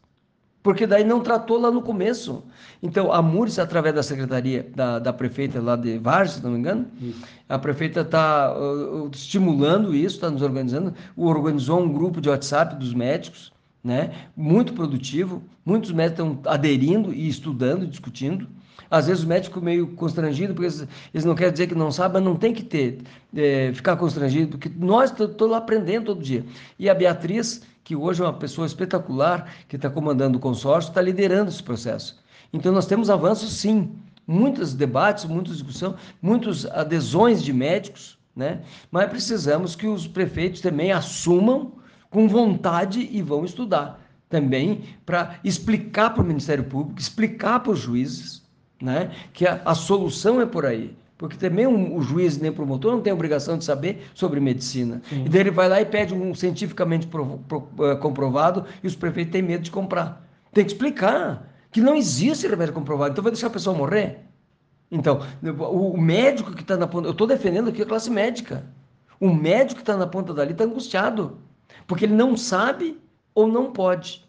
Porque 0.64 0.88
daí 0.88 1.04
não 1.04 1.20
tratou 1.20 1.60
lá 1.60 1.72
no 1.72 1.82
começo. 1.82 2.44
Então, 2.82 3.12
a 3.12 3.22
MURS, 3.22 3.58
através 3.58 3.96
da 3.96 4.04
secretaria 4.04 4.70
da, 4.76 5.00
da 5.00 5.14
prefeita 5.14 5.62
lá 5.62 5.76
de 5.76 5.98
Vargas, 5.98 6.34
se 6.34 6.44
não 6.44 6.52
me 6.52 6.60
engano, 6.60 6.88
isso. 7.02 7.22
a 7.48 7.58
prefeita 7.58 8.02
está 8.02 8.54
uh, 8.54 9.06
uh, 9.06 9.12
estimulando 9.14 9.96
isso, 9.96 10.16
está 10.16 10.30
nos 10.30 10.42
organizando, 10.42 10.94
organizou 11.16 11.82
um 11.82 11.92
grupo 11.92 12.20
de 12.22 12.30
WhatsApp 12.30 12.76
dos 12.76 12.94
médicos, 12.94 13.54
né? 13.88 14.12
muito 14.36 14.74
produtivo, 14.74 15.42
muitos 15.66 15.94
médicos 15.94 16.26
estão 16.26 16.52
aderindo 16.52 17.14
e 17.14 17.26
estudando, 17.30 17.88
discutindo. 17.88 18.46
Às 18.92 19.08
vezes 19.08 19.24
o 19.24 19.28
médico 19.28 19.62
meio 19.62 19.88
constrangido, 19.96 20.54
porque 20.54 20.68
eles, 21.14 21.26
não 21.26 21.34
querem 21.34 21.54
dizer 21.54 21.68
que 21.68 21.76
não 21.76 21.90
sabe, 21.90 22.16
mas 22.16 22.24
não 22.24 22.36
tem 22.36 22.54
que 22.54 22.64
ter, 22.64 23.00
é, 23.34 23.72
ficar 23.74 23.96
constrangido, 23.96 24.58
porque 24.58 24.70
nós 24.78 25.10
estamos 25.12 25.56
aprendendo 25.56 26.08
todo 26.08 26.22
dia. 26.22 26.46
E 26.78 26.90
a 26.90 26.94
Beatriz, 26.94 27.62
que 27.82 27.96
hoje 27.96 28.22
é 28.22 28.26
uma 28.26 28.34
pessoa 28.34 28.68
espetacular, 28.68 29.50
que 29.70 29.78
está 29.78 29.90
comandando 29.90 30.38
o 30.38 30.42
consórcio, 30.42 30.90
está 30.90 31.02
liderando 31.02 31.50
esse 31.50 31.64
processo. 31.64 32.22
Então 32.52 32.74
nós 32.74 32.86
temos 32.86 33.10
avanços 33.10 33.54
sim, 33.54 33.90
muitos 34.28 34.74
debates, 34.74 35.24
muitas 35.24 35.54
discussões, 35.54 35.96
muitas 36.22 36.66
adesões 36.66 37.42
de 37.42 37.54
médicos, 37.54 38.18
né? 38.36 38.62
mas 38.92 39.10
precisamos 39.10 39.78
que 39.78 39.88
os 39.88 40.08
prefeitos 40.08 40.60
também 40.60 40.92
assumam 40.92 41.78
com 42.18 42.28
vontade 42.28 43.08
e 43.12 43.22
vão 43.22 43.46
estudar 43.46 44.04
também 44.28 44.86
para 45.06 45.36
explicar 45.44 46.16
para 46.16 46.24
o 46.24 46.26
Ministério 46.26 46.64
Público, 46.64 47.00
explicar 47.00 47.60
para 47.60 47.74
os 47.74 47.78
juízes, 47.78 48.42
né, 48.82 49.12
que 49.32 49.46
a, 49.46 49.62
a, 49.64 49.76
solução 49.76 50.42
é 50.42 50.46
por 50.48 50.66
aí. 50.66 50.98
Porque 51.16 51.38
também 51.38 51.68
um, 51.68 51.96
o 51.96 52.02
juiz 52.02 52.40
nem 52.40 52.50
o 52.50 52.54
promotor 52.56 52.94
não 52.94 53.02
tem 53.02 53.14
obrigação 53.14 53.56
de 53.56 53.64
saber 53.64 54.08
sobre 54.16 54.40
medicina. 54.40 55.00
Sim. 55.08 55.26
E 55.26 55.30
daí 55.30 55.42
ele 55.42 55.52
vai 55.52 55.70
lá 55.70 55.80
e 55.80 55.86
pede 55.86 56.16
um 56.16 56.34
cientificamente 56.34 57.06
pro, 57.06 57.38
pro, 57.48 57.58
uh, 57.78 57.96
comprovado 58.00 58.66
e 58.84 58.88
os 58.88 58.96
prefeitos 58.96 59.32
têm 59.32 59.44
medo 59.44 59.62
de 59.62 59.70
comprar. 59.70 60.28
Tem 60.52 60.66
que 60.66 60.72
explicar 60.72 61.48
que 61.72 61.82
não 61.82 61.94
existe 61.94 62.48
remédio 62.48 62.74
comprovado. 62.74 63.12
Então 63.12 63.24
vai 63.24 63.32
deixar 63.32 63.46
a 63.46 63.52
pessoa 63.52 63.78
morrer? 63.78 64.22
Então, 64.90 65.22
o, 65.44 65.92
o 65.92 66.02
médico 66.02 66.52
que 66.52 66.64
está 66.64 66.76
na 66.76 66.88
ponta. 66.88 67.08
Eu 67.08 67.12
estou 67.12 67.28
defendendo 67.28 67.70
aqui 67.70 67.84
a 67.84 67.86
classe 67.86 68.10
médica. 68.10 68.66
O 69.20 69.32
médico 69.32 69.76
que 69.76 69.82
está 69.84 69.96
na 69.96 70.08
ponta 70.08 70.34
dali 70.34 70.54
está 70.54 70.64
angustiado. 70.64 71.46
Porque 71.88 72.06
ele 72.06 72.14
não 72.14 72.38
sabe 72.38 73.00
ou 73.34 73.48
não 73.48 73.72
pode. 73.72 74.24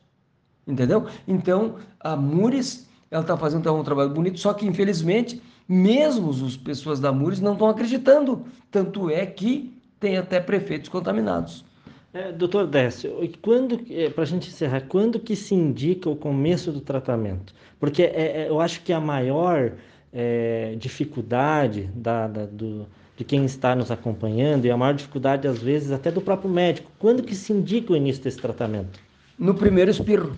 Entendeu? 0.67 1.07
Então, 1.27 1.77
a 1.99 2.15
Mures, 2.15 2.89
ela 3.11 3.23
está 3.23 3.37
fazendo 3.37 3.61
então, 3.61 3.81
um 3.81 3.85
trabalho 3.85 4.11
bonito, 4.11 4.39
só 4.39 4.55
que 4.55 4.67
infelizmente 4.67 5.43
mesmo 5.69 6.31
as 6.31 6.57
pessoas 6.57 6.99
da 6.99 7.13
Mures 7.13 7.41
não 7.41 7.53
estão 7.53 7.69
acreditando. 7.69 8.47
Tanto 8.71 9.11
é 9.11 9.27
que 9.27 9.77
tem 10.01 10.17
até 10.17 10.41
prefeitos 10.41 10.89
contaminados. 10.89 11.65
É, 12.13 12.33
doutor 12.33 12.67
Décio, 12.67 13.13
quando, 13.43 13.81
é, 13.91 14.09
para 14.09 14.23
a 14.23 14.27
gente 14.27 14.49
encerrar, 14.49 14.81
quando 14.83 15.21
que 15.21 15.37
se 15.37 15.55
indica 15.55 16.09
o 16.09 16.17
começo 16.17 16.73
do 16.73 16.81
tratamento? 16.81 17.55
Porque 17.79 18.03
é, 18.03 18.45
é 18.45 18.49
eu 18.49 18.61
acho 18.61 18.83
que 18.83 18.95
a 18.95 19.01
maior 19.01 19.73
é, 20.11 20.75
dificuldade 20.79 21.91
da, 21.95 22.27
da, 22.27 22.47
do, 22.47 22.87
de 23.19 23.25
quem 23.25 23.45
está 23.45 23.75
nos 23.75 23.91
acompanhando 23.91 24.65
e 24.65 24.71
a 24.71 24.77
maior 24.77 24.95
dificuldade, 24.95 25.49
às 25.49 25.59
vezes, 25.59 25.91
até 25.91 26.09
do 26.09 26.21
próprio 26.21 26.49
médico, 26.49 26.89
quando 27.01 27.21
que 27.21 27.35
se 27.35 27.53
indica 27.53 27.93
o 27.93 27.97
início 27.97 28.23
desse 28.23 28.39
tratamento? 28.39 29.01
No 29.37 29.55
primeiro 29.55 29.91
espirro. 29.91 30.37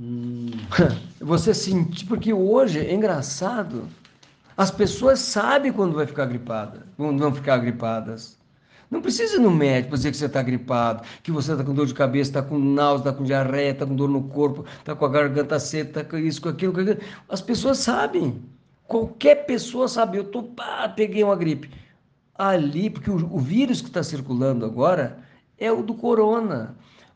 Hum. 0.00 0.46
Você 1.20 1.52
sentir, 1.52 2.06
porque 2.06 2.32
hoje 2.32 2.78
é 2.78 2.94
engraçado, 2.94 3.86
as 4.56 4.70
pessoas 4.70 5.18
sabem 5.18 5.70
quando 5.70 5.92
vai 5.92 6.06
ficar 6.06 6.24
gripada, 6.24 6.86
quando 6.96 7.18
vão 7.18 7.34
ficar 7.34 7.58
gripadas. 7.58 8.38
Não 8.90 9.02
precisa 9.02 9.36
ir 9.36 9.40
no 9.40 9.50
médico 9.50 9.94
dizer 9.94 10.10
que 10.10 10.16
você 10.16 10.24
está 10.24 10.42
gripado, 10.42 11.02
que 11.22 11.30
você 11.30 11.52
está 11.52 11.62
com 11.62 11.74
dor 11.74 11.86
de 11.86 11.94
cabeça, 11.94 12.30
está 12.30 12.42
com 12.42 12.58
náusea, 12.58 13.08
está 13.08 13.12
com 13.12 13.24
diarreia, 13.24 13.72
está 13.72 13.84
com 13.84 13.94
dor 13.94 14.08
no 14.08 14.22
corpo, 14.22 14.64
está 14.78 14.94
com 14.94 15.04
a 15.04 15.08
garganta 15.10 15.60
seca, 15.60 16.00
está 16.00 16.04
com 16.04 16.16
isso, 16.16 16.40
com 16.40 16.48
aquilo, 16.48 16.72
com 16.72 16.80
aquilo. 16.80 16.98
As 17.28 17.42
pessoas 17.42 17.78
sabem. 17.78 18.42
Qualquer 18.86 19.46
pessoa 19.46 19.88
sabe. 19.88 20.18
Eu 20.18 20.24
tô, 20.24 20.42
pá, 20.42 20.88
peguei 20.88 21.22
uma 21.24 21.36
gripe. 21.36 21.81
Ali, 22.42 22.90
porque 22.90 23.10
o, 23.10 23.14
o 23.14 23.38
vírus 23.38 23.80
que 23.80 23.88
está 23.88 24.02
circulando 24.02 24.64
agora 24.64 25.18
é 25.58 25.70
o 25.70 25.82
do 25.82 25.94
corona. 25.94 26.74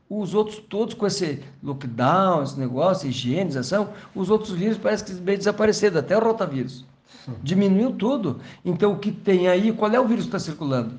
Os 0.09 0.35
outros 0.35 0.59
todos 0.59 0.95
com 0.95 1.05
esse 1.05 1.43
lockdown, 1.63 2.45
esse 2.45 2.59
negócio, 2.59 3.09
higienização, 3.09 3.89
os 4.15 4.31
outros 4.31 4.53
vírus 4.53 4.79
parece 4.79 5.05
que 5.05 5.13
bem 5.15 5.37
desapareceram, 5.37 5.99
até 5.99 6.17
o 6.17 6.21
rotavírus. 6.21 6.85
Diminuiu 7.43 7.93
tudo. 7.93 8.41
Então, 8.65 8.93
o 8.93 8.99
que 8.99 9.11
tem 9.11 9.49
aí, 9.49 9.73
qual 9.73 9.91
é 9.91 9.99
o 9.99 10.07
vírus 10.07 10.25
que 10.25 10.29
está 10.29 10.39
circulando? 10.39 10.97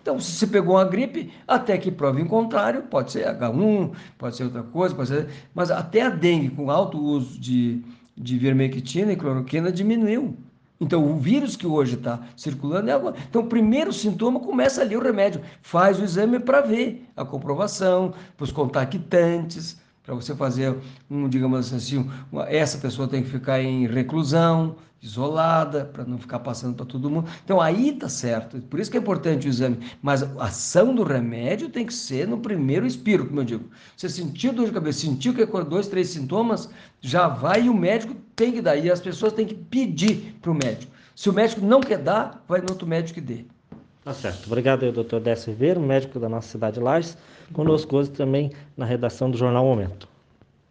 Então, 0.00 0.20
se 0.20 0.32
você 0.32 0.46
pegou 0.46 0.76
uma 0.76 0.84
gripe, 0.84 1.32
até 1.48 1.76
que 1.76 1.90
prove 1.90 2.22
em 2.22 2.26
contrário, 2.26 2.82
pode 2.82 3.10
ser 3.10 3.26
H1, 3.26 3.90
pode 4.16 4.36
ser 4.36 4.44
outra 4.44 4.62
coisa, 4.62 4.94
pode 4.94 5.08
ser... 5.08 5.28
mas 5.52 5.70
até 5.70 6.02
a 6.02 6.10
dengue, 6.10 6.50
com 6.50 6.70
alto 6.70 6.96
uso 7.02 7.40
de, 7.40 7.82
de 8.16 8.38
vermectina 8.38 9.12
e 9.12 9.16
cloroquina, 9.16 9.72
diminuiu. 9.72 10.36
Então, 10.80 11.04
o 11.04 11.16
vírus 11.16 11.56
que 11.56 11.66
hoje 11.66 11.94
está 11.94 12.20
circulando 12.36 12.90
é 12.90 12.92
agora. 12.92 13.16
Então, 13.28 13.42
o 13.42 13.46
primeiro 13.46 13.92
sintoma 13.92 14.40
começa 14.40 14.82
ali 14.82 14.96
o 14.96 15.02
remédio. 15.02 15.40
Faz 15.62 15.98
o 16.00 16.04
exame 16.04 16.40
para 16.40 16.60
ver 16.60 17.08
a 17.16 17.24
comprovação, 17.24 18.12
para 18.36 18.44
os 18.44 18.52
contactantes, 18.52 19.78
para 20.04 20.14
você 20.14 20.34
fazer 20.34 20.76
um, 21.10 21.28
digamos 21.28 21.72
assim, 21.72 22.10
uma, 22.30 22.48
essa 22.48 22.76
pessoa 22.76 23.08
tem 23.08 23.22
que 23.22 23.30
ficar 23.30 23.62
em 23.62 23.86
reclusão, 23.86 24.76
isolada, 25.04 25.84
para 25.84 26.04
não 26.04 26.18
ficar 26.18 26.38
passando 26.40 26.74
para 26.74 26.86
todo 26.86 27.10
mundo. 27.10 27.28
Então 27.44 27.60
aí 27.60 27.90
está 27.90 28.08
certo, 28.08 28.60
por 28.62 28.80
isso 28.80 28.90
que 28.90 28.96
é 28.96 29.00
importante 29.00 29.46
o 29.46 29.50
exame. 29.50 29.78
Mas 30.02 30.22
a 30.22 30.44
ação 30.44 30.94
do 30.94 31.02
remédio 31.02 31.68
tem 31.68 31.86
que 31.86 31.92
ser 31.92 32.26
no 32.26 32.38
primeiro 32.38 32.86
espírito, 32.86 33.28
como 33.28 33.40
eu 33.40 33.44
digo. 33.44 33.70
Você 33.96 34.08
sentiu 34.08 34.52
dor 34.52 34.66
de 34.66 34.72
cabeça, 34.72 35.00
sentiu 35.00 35.34
que 35.34 35.42
acordou 35.42 35.72
dois, 35.72 35.88
três 35.88 36.08
sintomas, 36.08 36.68
já 37.00 37.28
vai 37.28 37.64
e 37.64 37.68
o 37.68 37.74
médico 37.74 38.14
tem 38.34 38.52
que 38.52 38.60
dar. 38.60 38.76
E 38.76 38.90
as 38.90 39.00
pessoas 39.00 39.32
têm 39.32 39.46
que 39.46 39.54
pedir 39.54 40.36
para 40.40 40.50
o 40.50 40.54
médico. 40.54 40.92
Se 41.14 41.30
o 41.30 41.32
médico 41.32 41.60
não 41.60 41.80
quer 41.80 41.98
dar, 41.98 42.44
vai 42.48 42.60
no 42.60 42.70
outro 42.70 42.86
médico 42.86 43.14
que 43.14 43.20
dê. 43.20 43.44
Tá 44.04 44.12
certo. 44.12 44.46
Obrigado, 44.46 44.90
doutor 44.92 45.20
Décio 45.20 45.52
Ribeiro, 45.52 45.80
médico 45.80 46.18
da 46.18 46.28
nossa 46.28 46.48
cidade 46.48 46.74
de 46.74 46.80
Lages, 46.80 47.16
conosco 47.52 47.96
hoje 47.96 48.10
também 48.10 48.52
na 48.76 48.84
redação 48.84 49.30
do 49.30 49.38
Jornal 49.38 49.64
Momento. 49.64 50.06